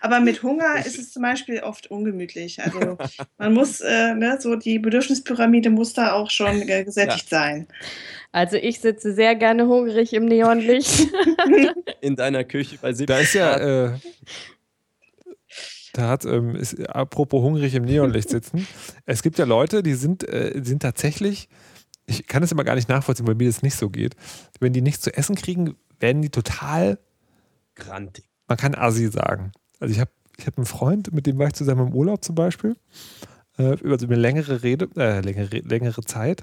[0.00, 2.62] Aber mit Hunger ist es zum Beispiel oft ungemütlich.
[2.62, 2.98] Also
[3.38, 7.38] man muss, äh, ne, so die Bedürfnispyramide muss da auch schon äh, gesättigt ja.
[7.38, 7.68] sein.
[8.32, 11.08] Also ich sitze sehr gerne hungrig im Neonlicht.
[12.00, 13.98] In deiner Küche bei 70 Da ist ja, äh,
[15.92, 18.66] da hat, ähm, ist, apropos hungrig im Neonlicht sitzen,
[19.06, 21.48] es gibt ja Leute, die sind, äh, sind tatsächlich,
[22.06, 24.14] ich kann das immer gar nicht nachvollziehen, weil mir das nicht so geht.
[24.60, 26.98] Wenn die nichts zu essen kriegen, werden die total
[27.74, 28.29] grantig.
[28.50, 29.52] Man kann Assi sagen.
[29.78, 32.34] Also ich habe ich hab einen Freund, mit dem war ich zusammen im Urlaub zum
[32.34, 32.74] Beispiel,
[33.58, 36.42] äh, über so eine längere Rede, äh, längere, längere Zeit.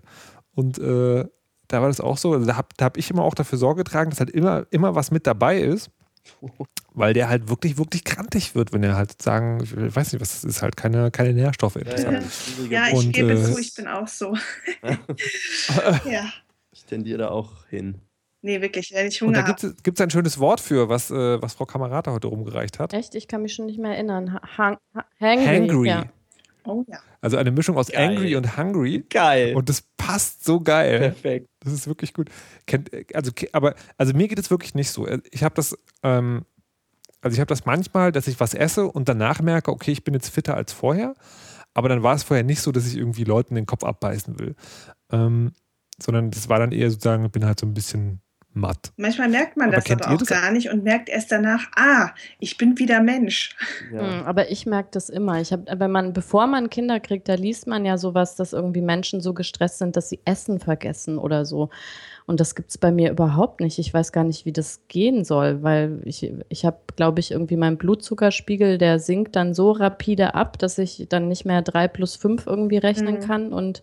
[0.55, 1.26] Und äh,
[1.68, 4.10] da war das auch so, also da habe hab ich immer auch dafür Sorge getragen,
[4.10, 5.91] dass halt immer, immer was mit dabei ist,
[6.93, 10.32] weil der halt wirklich, wirklich krantig wird, wenn er halt sagen, ich weiß nicht, was
[10.32, 11.76] das ist, halt keine, keine Nährstoffe.
[11.76, 12.22] Ja, ja.
[12.70, 14.34] ja ich Und, gebe äh, zu, ich bin auch so.
[16.10, 16.30] ja.
[16.72, 17.99] Ich tendiere da auch hin.
[18.41, 19.59] Nee, wirklich, wenn ich Hunger habe.
[19.59, 22.93] Da gibt es ein schönes Wort für, was, äh, was Frau Kamerata heute rumgereicht hat.
[22.93, 23.15] Echt?
[23.15, 24.39] Ich kann mich schon nicht mehr erinnern.
[24.57, 24.77] hang,
[25.19, 25.45] hangry.
[25.45, 25.88] hangry.
[25.89, 26.05] Ja.
[26.67, 26.99] Oh ja.
[27.21, 28.09] Also eine Mischung aus geil.
[28.09, 29.05] angry und hungry.
[29.09, 29.55] Geil.
[29.55, 30.99] Und das passt so geil.
[30.99, 31.47] Perfekt.
[31.61, 32.29] Das ist wirklich gut.
[33.13, 35.07] Also, aber, also mir geht es wirklich nicht so.
[35.31, 36.45] Ich habe das, ähm,
[37.21, 40.13] also ich habe das manchmal, dass ich was esse und danach merke, okay, ich bin
[40.13, 41.15] jetzt fitter als vorher.
[41.73, 44.55] Aber dann war es vorher nicht so, dass ich irgendwie Leuten den Kopf abbeißen will.
[45.11, 45.53] Ähm,
[46.01, 48.21] sondern das war dann eher sozusagen, ich bin halt so ein bisschen
[48.58, 48.91] matt.
[48.97, 50.28] Manchmal merkt man Aber das aber auch das?
[50.28, 53.55] gar nicht und merkt erst danach, ah, ich bin wieder Mensch.
[53.93, 54.01] Ja.
[54.01, 55.39] Hm, aber ich merke das immer.
[55.39, 58.82] Ich hab, wenn man, bevor man Kinder kriegt, da liest man ja sowas, dass irgendwie
[58.82, 61.70] Menschen so gestresst sind, dass sie Essen vergessen oder so.
[62.26, 63.80] Und das gibt es bei mir überhaupt nicht.
[63.80, 67.55] Ich weiß gar nicht, wie das gehen soll, weil ich, ich habe, glaube ich, irgendwie
[67.55, 72.18] meinen Blutzuckerspiegel, der sinkt dann so rapide ab, dass ich dann nicht mehr drei plus
[72.18, 73.20] fünf irgendwie rechnen Mhm.
[73.22, 73.53] kann.
[73.53, 73.82] Und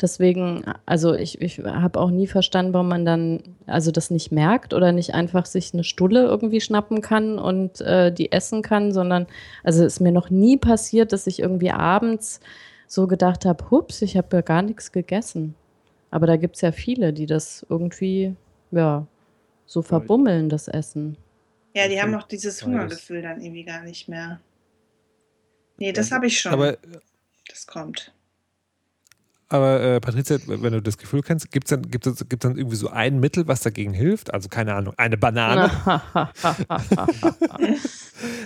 [0.00, 4.74] deswegen, also ich, ich habe auch nie verstanden, warum man dann also das nicht merkt
[4.74, 9.26] oder nicht einfach sich eine Stulle irgendwie schnappen kann und äh, die essen kann, sondern
[9.62, 12.40] also ist mir noch nie passiert, dass ich irgendwie abends
[12.86, 15.54] so gedacht habe, hups, ich habe ja gar nichts gegessen.
[16.10, 18.36] Aber da gibt es ja viele, die das irgendwie,
[18.70, 19.06] ja,
[19.66, 21.16] so verbummeln, das Essen.
[21.74, 22.64] Ja, die haben noch dieses.
[22.64, 24.40] Hungergefühl dann irgendwie gar nicht mehr.
[25.78, 26.52] Nee, das habe ich schon.
[26.52, 26.78] Aber,
[27.48, 28.12] das kommt.
[29.48, 32.76] Aber äh, Patricia, wenn du das Gefühl kennst, gibt es dann, gibt's, gibt's dann irgendwie
[32.76, 34.32] so ein Mittel, was dagegen hilft?
[34.32, 35.70] Also keine Ahnung, eine Banane?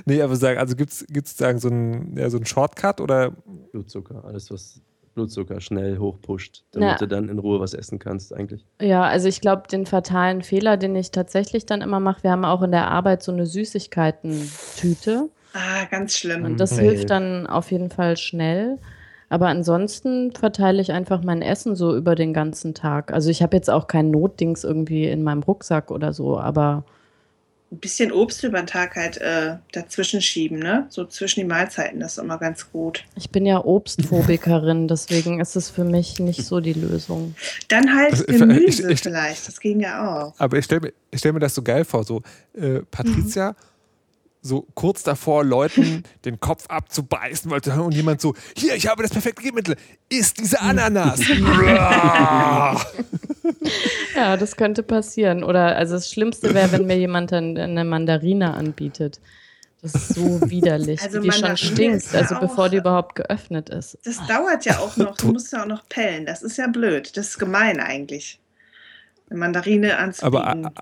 [0.06, 3.32] Nee, aber sagen, also gibt es sagen, so einen ja, so Shortcut oder
[3.72, 4.80] Blutzucker, alles was
[5.14, 6.96] Blutzucker schnell hochpusht, damit Na.
[6.96, 8.64] du dann in Ruhe was essen kannst eigentlich.
[8.80, 12.44] Ja, also ich glaube, den fatalen Fehler, den ich tatsächlich dann immer mache, wir haben
[12.44, 15.28] auch in der Arbeit so eine Süßigkeiten-Tüte.
[15.54, 16.44] Ah, ganz schlimm.
[16.44, 16.80] Und das Mhm.
[16.82, 18.78] hilft dann auf jeden Fall schnell.
[19.30, 23.12] Aber ansonsten verteile ich einfach mein Essen so über den ganzen Tag.
[23.12, 26.84] Also ich habe jetzt auch kein Notdings irgendwie in meinem Rucksack oder so, aber
[27.70, 30.86] Ein bisschen Obst über den Tag halt äh, dazwischen schieben, ne?
[30.88, 33.04] So zwischen die Mahlzeiten, das ist immer ganz gut.
[33.16, 37.34] ich bin ja Obstphobikerin, deswegen ist es für mich nicht so die Lösung.
[37.68, 40.34] Dann halt Also, ich- Gemüse ich- ich- vielleicht, das ging ja auch.
[40.38, 42.22] Aber ich stelle mir, ich stell mir das so geil vor, so
[42.54, 43.54] äh, Patricia
[44.48, 49.12] so kurz davor, Leuten den Kopf abzubeißen wollte und jemand so, hier, ich habe das
[49.12, 49.76] perfekte Gegenmittel,
[50.08, 51.20] isst diese Ananas.
[54.14, 55.44] Ja, das könnte passieren.
[55.44, 59.20] Oder also das Schlimmste wäre, wenn mir jemand dann eine Mandarine anbietet.
[59.80, 63.14] Das ist so widerlich, Also wie die schon stinkt, ja also auch- bevor die überhaupt
[63.14, 63.96] geöffnet ist.
[64.04, 66.26] Das dauert ja auch noch, du musst ja auch noch pellen.
[66.26, 67.16] Das ist ja blöd.
[67.16, 68.40] Das ist gemein eigentlich.
[69.30, 70.66] Eine Mandarine anzubieten.
[70.66, 70.72] Aber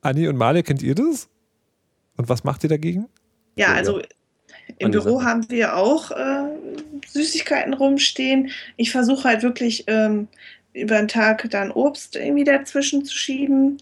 [0.00, 1.28] Anni und Male, kennt ihr das?
[2.18, 3.08] Und was macht ihr dagegen?
[3.56, 4.02] Ja, also
[4.78, 6.50] im Büro haben wir auch äh,
[7.08, 8.50] Süßigkeiten rumstehen.
[8.76, 10.28] Ich versuche halt wirklich ähm,
[10.74, 13.78] über den Tag dann Obst irgendwie dazwischen zu schieben.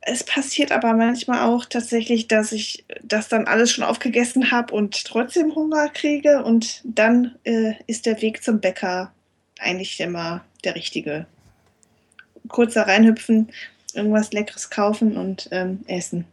[0.00, 5.04] Es passiert aber manchmal auch tatsächlich, dass ich das dann alles schon aufgegessen habe und
[5.04, 6.42] trotzdem Hunger kriege.
[6.42, 9.12] Und dann äh, ist der Weg zum Bäcker
[9.58, 11.26] eigentlich immer der richtige.
[12.48, 13.50] Kurz da reinhüpfen,
[13.94, 16.24] irgendwas Leckeres kaufen und ähm, essen.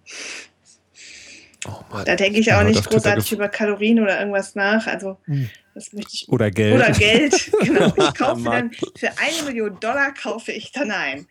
[1.67, 2.05] Oh Mann.
[2.05, 4.87] Da denke ich Ja, auch nicht das Twitter großartig über Kalorien oder irgendwas nach.
[4.87, 5.49] Also Hm.
[5.73, 6.29] das möchte ich.
[6.29, 6.75] Oder Geld.
[6.75, 7.51] Oder Geld.
[7.61, 7.87] Genau.
[7.97, 11.27] Ich kaufe dann für eine Million Dollar kaufe ich dann ein.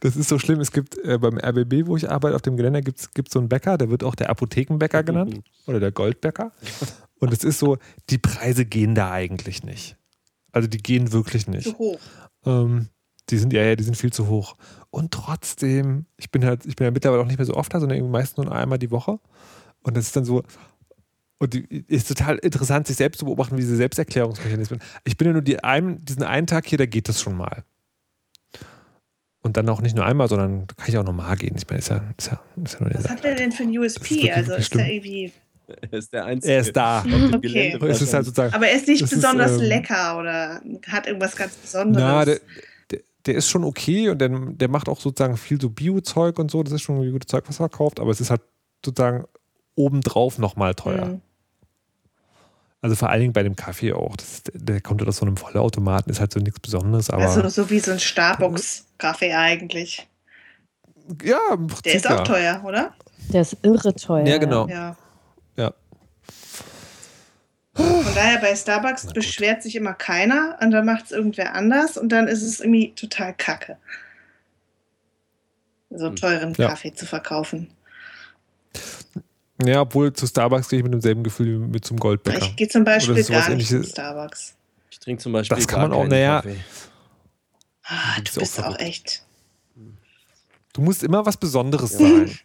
[0.00, 0.60] Das ist so schlimm.
[0.60, 3.48] Es gibt äh, beim RBB, wo ich arbeite, auf dem Gelände, gibt es so einen
[3.48, 6.52] Bäcker, der wird auch der Apothekenbäcker genannt oder der Goldbäcker.
[7.18, 7.78] Und es ist so,
[8.10, 9.96] die Preise gehen da eigentlich nicht.
[10.52, 11.64] Also die gehen wirklich nicht.
[11.64, 12.00] Zu hoch.
[12.44, 12.88] Ähm,
[13.30, 14.56] die sind ja, ja, die sind viel zu hoch.
[14.90, 17.80] Und trotzdem, ich bin halt, ich bin ja mittlerweile auch nicht mehr so oft da,
[17.80, 19.18] sondern irgendwie meistens nur einmal die Woche.
[19.82, 20.42] Und das ist dann so,
[21.38, 24.80] und die, ist total interessant, sich selbst zu beobachten, wie diese Selbsterklärungsmechanismen.
[25.04, 27.64] Ich bin ja nur die einen, diesen einen Tag hier, da geht das schon mal.
[29.40, 31.54] Und dann auch nicht nur einmal, sondern da kann ich auch normal gehen.
[31.56, 33.78] Ich meine, ist ja, ist ja, ist ja nur Was hat der denn für ein
[33.78, 34.32] USP?
[34.32, 34.86] Also ist der schlimm.
[34.86, 35.32] irgendwie.
[35.68, 36.54] Er ist der Einzige.
[36.54, 37.04] Er ist da.
[37.34, 37.78] Okay.
[37.82, 38.54] Es ist halt sozusagen.
[38.54, 42.02] Aber er ist nicht ist, besonders ähm, lecker oder hat irgendwas ganz Besonderes.
[42.02, 42.40] Na, der,
[43.28, 46.62] der, ist schon okay und der, der macht auch sozusagen viel so Bio-Zeug und so.
[46.62, 48.42] Das ist schon ein gutes Zeug, was er kauft, aber es ist halt
[48.84, 49.24] sozusagen
[49.74, 51.06] obendrauf nochmal teuer.
[51.06, 51.20] Mhm.
[52.80, 54.16] Also vor allen Dingen bei dem Kaffee auch.
[54.16, 57.48] Das ist, der kommt aus so einem Vollautomaten, ist halt so nichts Besonderes, aber Also
[57.48, 60.06] so wie so ein Starbucks-Kaffee eigentlich.
[61.22, 62.18] ja, im Prinzip Der ist ja.
[62.20, 62.94] auch teuer, oder?
[63.32, 64.26] Der ist irre teuer.
[64.26, 64.68] Ja, genau.
[64.68, 64.74] Ja.
[64.74, 64.96] Ja.
[67.78, 72.10] Von daher bei Starbucks beschwert sich immer keiner und dann macht es irgendwer anders und
[72.10, 73.76] dann ist es irgendwie total kacke.
[75.90, 76.16] So Hm.
[76.16, 76.68] teuren Ja.
[76.68, 77.70] Kaffee zu verkaufen.
[79.64, 82.46] Ja, obwohl zu Starbucks gehe ich mit demselben Gefühl wie mit zum Goldbäcker.
[82.46, 83.82] Ich gehe zum Beispiel gar nicht zu.
[83.84, 84.54] Starbucks.
[84.90, 86.36] Ich trinke zum Beispiel Das kann gar man auch, keinen naja.
[86.42, 86.56] Kaffee.
[87.84, 89.24] Ah, Du bist auch auch echt.
[90.74, 91.98] Du musst immer was Besonderes Ja.
[92.00, 92.38] sein.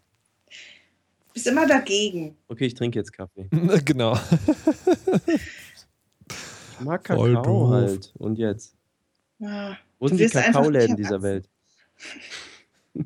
[1.34, 2.38] Bist immer dagegen.
[2.48, 3.48] Okay, ich trinke jetzt Kaffee.
[3.86, 4.18] genau.
[5.28, 7.70] Ich mag Voll Kakao doof.
[7.72, 8.14] halt.
[8.18, 8.76] Und jetzt?
[9.42, 11.22] Ah, Wo sind die Kakaoläden dieser.
[11.22, 11.50] Welt?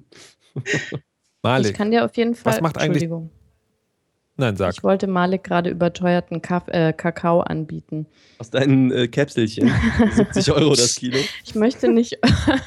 [1.40, 1.76] Ich Malik.
[1.78, 2.54] kann dir auf jeden Fall.
[2.54, 3.30] Was macht eigentlich- Entschuldigung.
[4.38, 4.76] Nein, sag.
[4.76, 8.06] Ich wollte Malik gerade überteuerten Kaf äh, Kakao anbieten.
[8.38, 9.72] Aus deinen äh, Käpselchen.
[10.12, 11.18] 70 Euro das Kilo.
[11.44, 12.20] Ich möchte nicht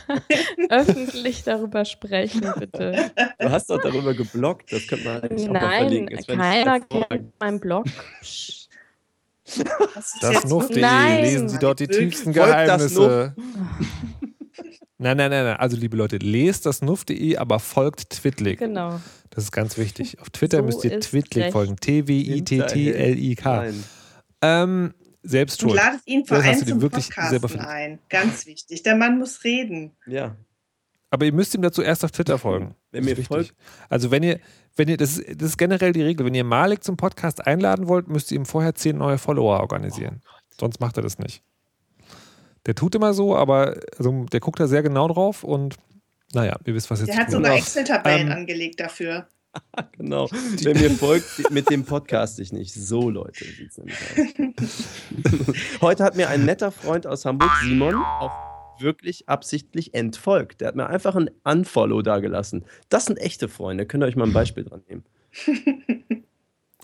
[0.69, 3.13] öffentlich darüber sprechen, bitte.
[3.39, 4.73] Du hast doch darüber geblockt.
[4.73, 6.17] Das könnte man eigentlich auch mal Nein, verlinken.
[6.17, 7.87] Das ich keiner kennt meinen Blog.
[8.21, 8.61] Psst.
[10.21, 10.81] Das Nuff.de.
[10.81, 11.25] Nein.
[11.25, 13.35] Lesen Sie dort die tiefsten Folgt das Geheimnisse.
[15.03, 15.57] Nein, nein, nein, nein.
[15.57, 18.59] Also, liebe Leute, lest das Nuff.de, aber folgt Twitlik.
[18.59, 19.01] Genau.
[19.31, 20.21] Das ist ganz wichtig.
[20.21, 21.53] Auf Twitter So müsst ihr Twitlik recht.
[21.53, 21.77] folgen.
[21.77, 23.57] T-W-I-T-T-L-I-K.
[23.57, 23.85] Nein.
[24.43, 25.81] Ähm, selbst Und schuld.
[25.83, 27.99] ladet ihn vor allem zum wirklich selber Podcasten ein.
[28.11, 28.83] Ganz wichtig.
[28.83, 29.93] Der Mann muss reden.
[30.07, 30.37] Ja.
[31.11, 32.75] Aber ihr müsst ihm dazu erst auf Twitter folgen.
[32.91, 33.55] Wenn ist folgt-.
[33.89, 34.39] Also wenn ihr,
[34.77, 37.89] wenn ihr, das ist, das ist generell die Regel, wenn ihr Malik zum Podcast einladen
[37.89, 40.21] wollt, müsst ihr ihm vorher zehn neue Follower organisieren.
[40.59, 41.43] Sonst macht er das nicht.
[42.67, 45.77] Der tut immer so, aber also, der guckt da sehr genau drauf und
[46.33, 47.57] naja, ihr wisst, was jetzt Der hat sogar.
[47.57, 49.27] Excel-Tabellen Ähm, angelegt dafür.
[49.99, 50.29] Genau.
[50.31, 52.73] Wer mir folgt, mit dem Podcast ich nicht.
[52.73, 53.45] So, Leute.
[55.81, 58.31] Heute hat mir ein netter Freund aus Hamburg, Simon, auch
[58.79, 60.61] wirklich absichtlich entfolgt.
[60.61, 62.65] Der hat mir einfach ein Unfollow dagelassen.
[62.89, 63.87] Das sind echte Freunde.
[63.87, 65.05] Könnt ihr euch mal ein Beispiel dran nehmen.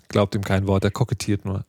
[0.09, 1.65] Glaubt ihm kein Wort, der kokettiert nur.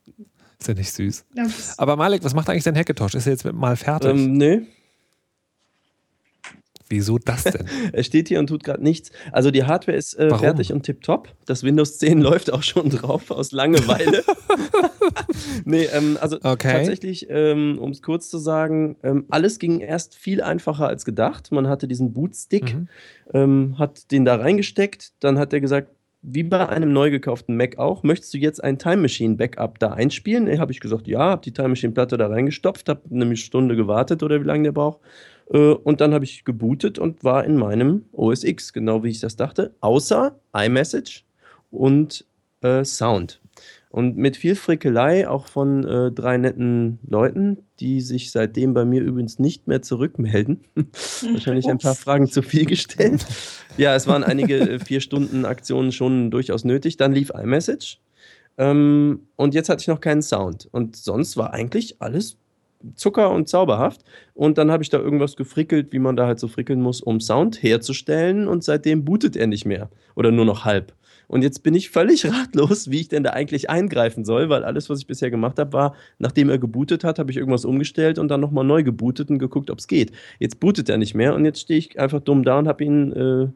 [0.59, 1.25] Ist ja nicht süß.
[1.35, 1.45] Ja,
[1.77, 3.13] Aber Malik, was macht eigentlich dein Hackintosh?
[3.15, 4.09] Ist er jetzt mal fertig?
[4.11, 4.61] Ähm, nö,
[6.89, 7.65] Wieso das denn?
[7.91, 9.11] er steht hier und tut gerade nichts.
[9.33, 11.27] Also die Hardware ist äh, fertig und tipptopp.
[11.45, 14.23] Das Windows 10 läuft auch schon drauf aus Langeweile.
[15.65, 16.71] nee, ähm, also Okay.
[16.71, 21.51] tatsächlich, ähm, um es kurz zu sagen, ähm, alles ging erst viel einfacher als gedacht.
[21.51, 22.87] Man hatte diesen Bootstick, Mhm.
[23.33, 25.89] ähm, hat den da reingesteckt, dann hat er gesagt,
[26.21, 29.93] wie bei einem neu gekauften Mac auch, möchtest du jetzt ein Time Machine Backup da
[29.93, 30.45] einspielen?
[30.45, 33.75] Nee, habe ich gesagt, ja, habe die Time Machine Platte da reingestopft, habe eine Stunde
[33.75, 34.99] gewartet oder wie lange der braucht.
[35.51, 39.19] Äh, Und dann habe ich gebootet und war in meinem OS X, genau wie ich
[39.19, 41.25] das dachte, außer iMessage
[41.71, 42.25] und
[42.61, 43.41] äh, Sound.
[43.89, 49.01] Und mit viel Frickelei, auch von äh, drei netten Leuten, die sich seitdem bei mir
[49.01, 50.65] übrigens nicht mehr zurückmelden.
[51.31, 51.95] Wahrscheinlich ein paar.
[51.95, 53.25] Fragen zu viel gestellt.
[53.77, 56.97] Ja, es waren einige äh, vier Stunden Aktionen schon durchaus nötig.
[56.97, 57.99] Dann lief iMessage.
[58.57, 60.67] Ähm, und jetzt hatte ich noch keinen Sound.
[60.71, 62.37] Und sonst war eigentlich alles
[62.95, 64.01] Zucker und zauberhaft.
[64.33, 67.19] Und dann habe ich da irgendwas gefrickelt, wie man da halt so frickeln muss, um
[67.19, 68.47] Sound herzustellen.
[68.47, 69.89] Und seitdem bootet er nicht mehr.
[70.15, 70.93] Oder nur noch halb.
[71.27, 74.89] Und jetzt bin ich völlig ratlos, wie ich denn da eigentlich eingreifen soll, weil alles,
[74.89, 78.29] was ich bisher gemacht habe, war, nachdem er gebootet hat, habe ich irgendwas umgestellt und
[78.29, 80.11] dann nochmal neu gebootet und geguckt, ob es geht.
[80.39, 83.11] Jetzt bootet er nicht mehr und jetzt stehe ich einfach dumm da und habe ihn
[83.11, 83.47] äh,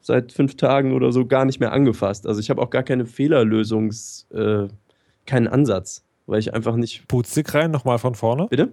[0.00, 2.26] seit fünf Tagen oder so gar nicht mehr angefasst.
[2.26, 4.66] Also ich habe auch gar keine Fehlerlösungs, äh,
[5.24, 7.06] keinen Ansatz, weil ich einfach nicht.
[7.06, 8.48] Bootstick rein, nochmal von vorne.
[8.50, 8.72] Bitte?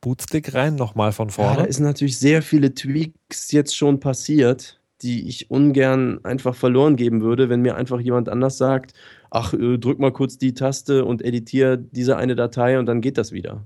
[0.00, 1.56] Bootstick rein, nochmal von Ja, vorne.
[1.58, 7.20] da ist natürlich sehr viele Tweaks jetzt schon passiert, die ich ungern einfach verloren geben
[7.20, 8.94] würde, wenn mir einfach jemand anders sagt,
[9.30, 13.18] ach, äh, drück mal kurz die Taste und editiere diese eine Datei und dann geht
[13.18, 13.64] das wieder.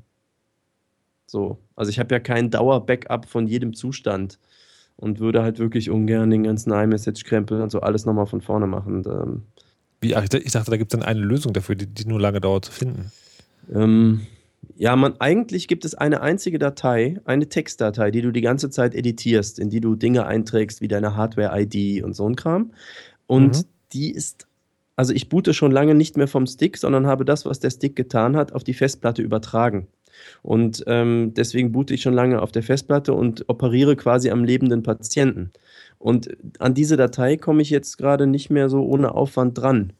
[1.26, 4.38] So, also ich habe ja kein Dauer-Backup von jedem Zustand
[4.96, 8.96] und würde halt wirklich ungern den ganzen iMessage-Krempel und so alles nochmal von vorne machen.
[8.96, 9.42] Und, ähm,
[10.00, 12.06] Wie, ach, ich dachte- ich dachte, da gibt es dann eine Lösung dafür, die, die
[12.06, 13.10] nur lange dauert zu finden.
[13.74, 14.26] Ähm,
[14.76, 18.94] ja, man, eigentlich gibt es eine einzige Datei, eine Textdatei, die du die ganze Zeit
[18.94, 22.72] editierst, in die du Dinge einträgst, wie deine Hardware-ID und so ein Kram.
[23.26, 23.64] Und Mhm.
[23.92, 24.46] die ist,
[24.96, 27.96] also ich boote schon lange nicht mehr vom Stick, sondern habe das, was der Stick
[27.96, 29.88] getan hat, auf die Festplatte übertragen.
[30.42, 34.82] Und ähm, deswegen boote ich schon lange auf der Festplatte und operiere quasi am lebenden
[34.82, 35.52] Patienten.
[35.98, 39.92] Und an diese Datei komme ich jetzt gerade nicht mehr so ohne Aufwand dran.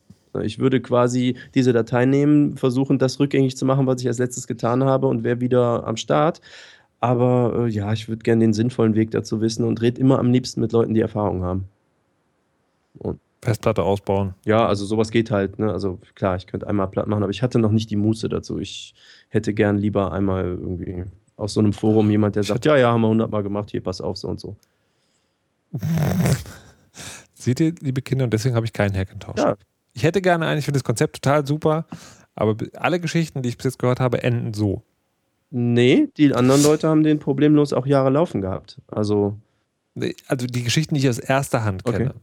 [0.45, 4.47] Ich würde quasi diese Datei nehmen, versuchen, das rückgängig zu machen, was ich als letztes
[4.47, 6.41] getan habe und wäre wieder am Start.
[7.01, 10.31] Aber äh, ja, ich würde gerne den sinnvollen Weg dazu wissen und rede immer am
[10.33, 11.65] liebsten mit Leuten, die Erfahrung haben.
[12.99, 14.35] Und Festplatte ausbauen.
[14.45, 15.59] ja, also sowas geht halt.
[15.59, 15.71] Ne?
[15.71, 18.59] Also klar, ich könnte einmal platt machen, aber ich hatte noch nicht die Muße dazu.
[18.59, 18.95] Ich
[19.29, 21.05] hätte gern lieber einmal irgendwie
[21.37, 24.01] aus so einem Forum jemand, der sagt, ja, ja, haben wir hundertmal gemacht, hier, pass
[24.01, 24.57] auf, so und so.
[27.35, 29.39] Seht ihr, liebe Kinder, und deswegen habe ich keinen Hackintosh.
[29.39, 29.57] Ja.
[29.97, 31.87] Ich hätte gerne einen, ich finde das Konzept total super,
[32.35, 34.83] aber alle Geschichten, die ich bis jetzt gehört habe, enden so.
[35.51, 38.79] Nee, die anderen Leute haben den problemlos auch Jahre laufen gehabt.
[38.89, 39.39] Also,
[40.29, 41.97] Also die Geschichten, die ich aus erster Hand Okay.
[41.97, 42.15] kenne,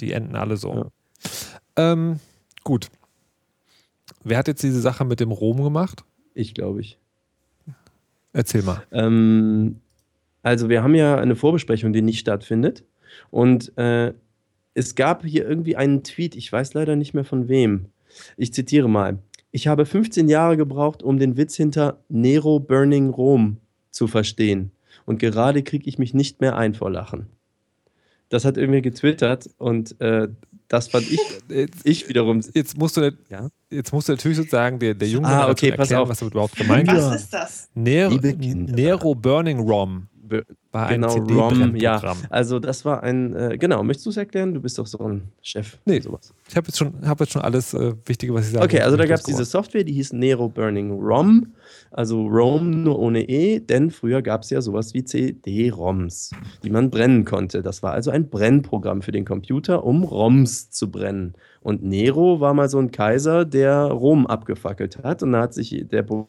[0.00, 0.74] die enden alle so.
[0.74, 1.92] Ja.
[1.92, 2.18] Ähm,
[2.64, 2.88] gut.
[4.24, 6.04] Wer hat jetzt diese Sache mit dem Rom gemacht?
[6.34, 6.98] ich glaube ich.
[8.32, 8.82] Erzähl mal.
[8.90, 9.76] Ähm,
[10.42, 12.82] also wir haben ja eine Vorbesprechung, die nicht stattfindet.
[13.30, 14.12] Und äh,
[14.74, 17.86] es gab hier irgendwie einen Tweet, ich weiß leider nicht mehr von wem.
[18.36, 19.18] Ich zitiere mal.
[19.50, 23.58] Ich habe 15 Jahre gebraucht, um den Witz hinter Nero Burning Rom
[23.90, 24.72] zu verstehen.
[25.04, 27.26] Und gerade kriege ich mich nicht mehr ein vor Lachen.
[28.28, 30.28] Das hat irgendwie getwittert und äh,
[30.68, 31.20] das fand ich,
[31.84, 32.40] ich wiederum.
[32.54, 33.48] Jetzt musst du, Ja?
[33.70, 36.08] jetzt musst du natürlich sozusagen der, der Junge Ah, okay, erklären, auf.
[36.08, 36.94] was damit überhaupt gemeint ist.
[37.04, 37.68] Was ist das?
[37.74, 38.14] Nero.
[38.22, 40.08] Nero Burning ROM
[40.72, 42.00] War Genau, ein ROM, ja.
[42.30, 44.54] Also das war ein, äh, genau, möchtest du es erklären?
[44.54, 45.78] Du bist doch so ein Chef.
[45.84, 46.00] Nee.
[46.00, 46.32] sowas.
[46.48, 48.96] Ich habe jetzt, schon- hab jetzt schon alles äh, Wichtige, was ich sagen Okay, also
[48.96, 49.44] da gab es diese.
[49.44, 51.48] Software, die hieß Nero Burning ROM.
[51.90, 56.30] Also ROM nur ohne E, denn früher gab es ja sowas wie CD-ROMs,
[56.64, 57.62] die man brennen konnte.
[57.62, 61.34] Das war also ein Brennprogramm für den Computer, um ROMs zu brennen.
[61.60, 65.22] Und Nero war mal so ein Kaiser, der Rom abgefackelt hat.
[65.22, 66.28] Und da hat sich der Pro-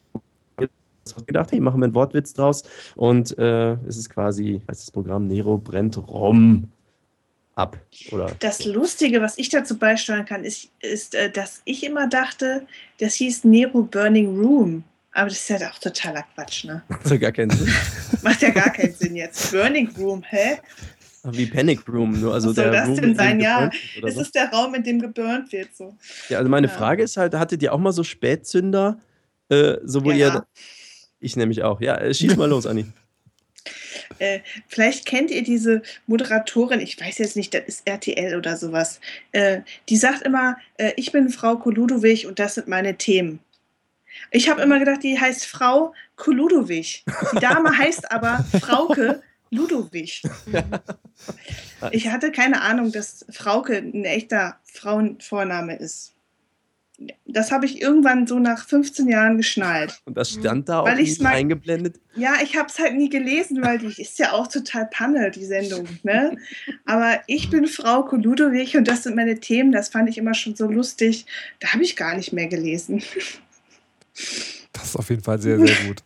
[1.26, 2.62] gedacht, hey, machen wir einen Wortwitz draus.
[2.96, 6.68] Und äh, es ist quasi, heißt das Programm Nero brennt ROM
[7.54, 7.78] ab.
[8.10, 12.66] Oder Das Lustige, was ich dazu beisteuern kann, ist, ist äh, dass ich immer dachte,
[12.98, 14.84] das hieß Nero Burning Room.
[15.12, 16.82] Aber das ist ja auch totaler Quatsch, ne?
[17.04, 17.72] so gar keinen Sinn.
[18.22, 19.52] Macht ja gar keinen Sinn jetzt.
[19.52, 20.58] Burning Room, hä?
[21.26, 23.40] Wie Panic Room, nur also Was soll der das Room, denn sein?
[23.40, 23.70] Ja,
[24.02, 24.22] Das was?
[24.26, 25.74] ist der Raum, in dem geburnt wird.
[25.74, 25.96] So.
[26.28, 26.72] Ja, also meine Ja.
[26.72, 28.98] Frage ist halt, hattet ihr auch mal so Spätzünder,
[29.48, 30.16] äh, so wo Ja.
[30.34, 30.46] ihr.
[31.24, 31.80] Ich nämlich auch.
[31.80, 32.86] Ja, äh, schieß mal los, Anni.
[34.18, 39.00] Äh, vielleicht kennt ihr diese Moderatorin, ich weiß jetzt nicht, das ist RTL oder sowas.
[39.32, 43.40] Äh, die sagt immer, äh, ich bin Frau Koludowig und das sind meine Themen.
[44.30, 47.04] Ich habe immer gedacht, die heißt Frau Koludowig.
[47.32, 50.22] Die Dame heißt aber Frauke Ludowig.
[51.90, 56.13] Ich hatte keine Ahnung, dass Frauke ein echter Frauenvorname ist.
[57.26, 60.00] Das habe ich irgendwann so nach 15 Jahren geschnallt.
[60.04, 61.96] Und das stand da auch Weil ich's nie mal- eingeblendet.
[62.14, 65.44] Ja, ich habe es halt nie gelesen, weil die ist ja auch total Panne, die
[65.44, 65.88] Sendung.
[66.04, 66.36] Ne?
[66.84, 69.72] Aber ich bin Frau Koludowig und das sind meine Themen.
[69.72, 71.26] Das fand ich immer schon so lustig.
[71.58, 73.02] Da habe ich gar nicht mehr gelesen.
[74.72, 76.02] Das ist auf jeden Fall sehr, sehr gut.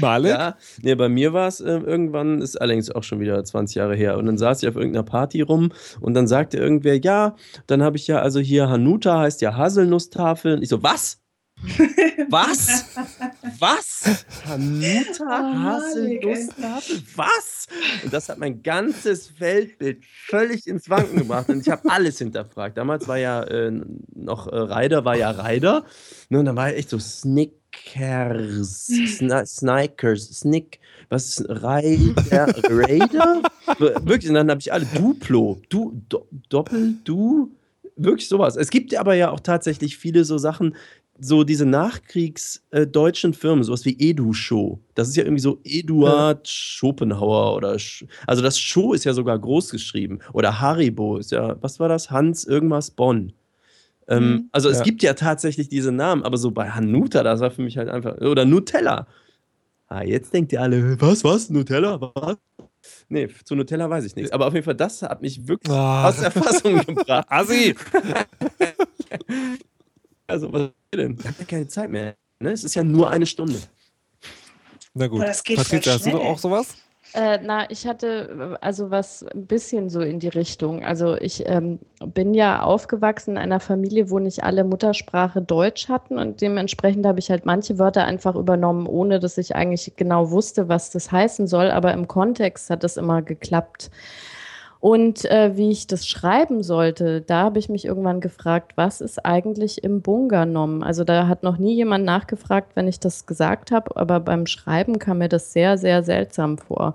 [0.00, 0.32] Malik?
[0.32, 3.96] Ja, nee, bei mir war es äh, irgendwann, ist allerdings auch schon wieder 20 Jahre
[3.96, 4.16] her.
[4.18, 7.96] Und dann saß ich auf irgendeiner Party rum und dann sagte irgendwer, ja, dann habe
[7.96, 10.54] ich ja, also hier Hanuta heißt ja Haselnusstafel.
[10.54, 11.20] Und ich so, was?
[12.28, 12.84] Was?
[13.58, 14.26] Was?
[14.44, 17.02] Hanuta Oh, Haselnusstafel?
[17.14, 17.66] Was?
[18.04, 21.48] Und das hat mein ganzes Weltbild völlig ins Wanken gebracht.
[21.48, 22.76] Und ich habe alles hinterfragt.
[22.76, 23.70] Damals war ja äh,
[24.14, 25.84] noch äh, Ryder, war ja Ryder.
[26.28, 26.98] Ne, und dann war ja echt so
[27.76, 28.86] Snickers,
[29.18, 32.46] Sni Snikers, Snick, was ist Raider?
[32.70, 33.42] Raider?
[33.78, 37.52] Wirklich, und dann habe ich alle Duplo, du, do, Doppel, du,
[37.96, 38.56] wirklich sowas.
[38.56, 40.74] Es gibt aber ja auch tatsächlich viele so Sachen,
[41.18, 44.80] so diese nachkriegsdeutschen Firmen, sowas wie Edu-Show.
[44.94, 49.38] Das ist ja irgendwie so Eduard Schopenhauer oder, Sch also das Show ist ja sogar
[49.38, 50.18] groß geschrieben.
[50.32, 52.10] Oder Haribo ist ja, was war das?
[52.10, 53.32] Hans irgendwas Bonn.
[54.08, 54.48] Ähm, Mhm.
[54.52, 54.84] Also es Ja.
[54.84, 58.16] gibt ja tatsächlich diese Namen, aber so bei Hanuta, das war für mich halt einfach,
[58.18, 59.06] oder Nutella.
[59.88, 62.36] Ah, jetzt denkt ihr alle, was, was, Nutella, was?
[63.08, 64.32] Nee, zu Nutella weiß ich nichts.
[64.32, 66.08] Aber auf jeden Fall, das hat mich wirklich Ah.
[66.08, 67.26] aus der Fassung gebracht.
[67.28, 67.74] Assi!
[70.28, 71.16] Also, was denn?
[71.18, 72.16] Wir haben ja keine Zeit mehr.
[72.40, 72.50] Ne?
[72.50, 73.60] Es ist ja nur eine Stunde.
[74.92, 75.20] Na gut.
[75.20, 76.74] Aber das geht Patricia, hast du auch sowas?
[77.16, 80.84] Äh, na, ich hatte äh, also was ein bisschen so in die Richtung.
[80.84, 86.18] Also ich ähm, bin ja aufgewachsen in einer Familie, wo nicht alle Muttersprache Deutsch hatten
[86.18, 90.68] und dementsprechend habe ich halt manche Wörter einfach übernommen, ohne dass ich eigentlich genau wusste,
[90.68, 91.70] was das heißen soll.
[91.70, 93.90] Aber im Kontext hat das immer geklappt.
[94.80, 99.24] Und äh, wie ich das schreiben sollte, da habe ich mich irgendwann gefragt, was ist
[99.24, 100.82] eigentlich im Bunganom?
[100.82, 104.98] Also da hat noch nie jemand nachgefragt, wenn ich das gesagt habe, aber beim Schreiben
[104.98, 106.94] kam mir das sehr, sehr seltsam vor.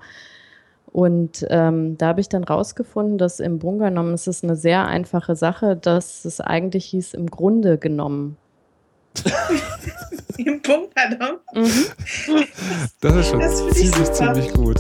[0.92, 5.36] Und ähm, da habe ich dann rausgefunden, dass im Bunganom es ist eine sehr einfache
[5.36, 8.38] Sache, dass es eigentlich hieß im Grunde genommen.
[10.38, 10.62] Im
[10.96, 11.38] Adam.
[11.54, 11.86] Mhm.
[13.02, 14.80] Das ist schon Das ziemlich, ziemlich gut.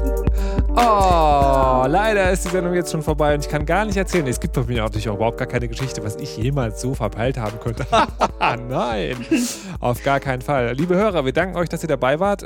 [0.74, 4.26] Oh, leider ist die Sendung jetzt schon vorbei und ich kann gar nicht erzählen.
[4.28, 7.38] Es gibt bei mir natürlich auch überhaupt gar keine Geschichte, was ich jemals so verpeilt
[7.38, 7.86] haben könnte.
[8.70, 9.18] Nein,
[9.80, 10.74] auf gar keinen Fall.
[10.74, 12.44] Liebe Hörer, wir danken euch, dass ihr dabei wart.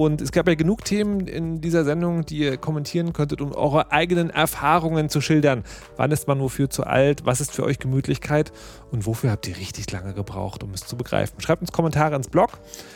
[0.00, 3.92] Und es gab ja genug Themen in dieser Sendung, die ihr kommentieren könntet, um eure
[3.92, 5.62] eigenen Erfahrungen zu schildern.
[5.98, 7.26] Wann ist man wofür zu alt?
[7.26, 8.50] Was ist für euch Gemütlichkeit?
[8.90, 11.38] Und wofür habt ihr richtig lange gebraucht, um es zu begreifen?
[11.42, 12.48] Schreibt uns Kommentare ins Blog,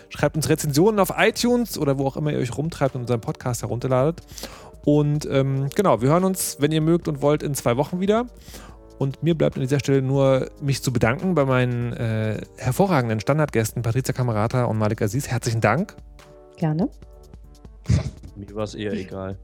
[0.08, 3.60] schreibt uns Rezensionen auf iTunes oder wo auch immer ihr euch rumtreibt und unseren Podcast
[3.60, 4.22] herunterladet.
[4.86, 8.28] Und ähm, genau, wir hören uns, wenn ihr mögt und wollt, in zwei Wochen wieder.
[8.96, 13.82] Und mir bleibt an dieser Stelle nur, mich zu bedanken bei meinen äh, hervorragenden Standardgästen
[13.82, 15.28] Patricia Kamerata und Malik Aziz.
[15.28, 15.94] Herzlichen Dank.
[16.56, 16.88] Gerne.
[18.36, 19.36] Mir war es eher egal.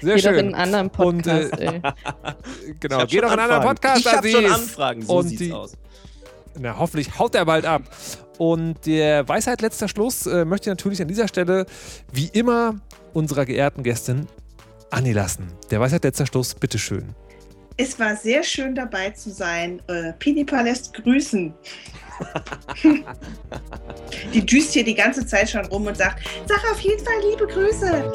[0.00, 0.38] Sehr Jeder in schön.
[0.38, 1.80] einen anderen Und, äh, Podcast, ey.
[2.80, 3.62] Genau, geht doch in einen anderen.
[3.62, 4.00] Podcast.
[4.06, 4.46] Ich habe schon.
[4.46, 5.76] Anfragen, so Und sieht's die- aus.
[6.58, 7.82] Na, hoffentlich haut er bald ab.
[8.38, 11.66] Und der Weisheit letzter Schluss äh, möchte ich natürlich an dieser Stelle,
[12.12, 12.76] wie immer,
[13.12, 14.26] unserer geehrten Gästin
[14.90, 15.48] Anni lassen.
[15.70, 17.14] Der Weisheit letzter Schluss, bitteschön.
[17.76, 19.82] Es war sehr schön dabei zu sein.
[19.88, 21.52] Äh, Pinipa lässt grüßen
[24.32, 27.46] die düst hier die ganze Zeit schon rum und sagt, sag auf jeden Fall liebe
[27.46, 28.12] Grüße.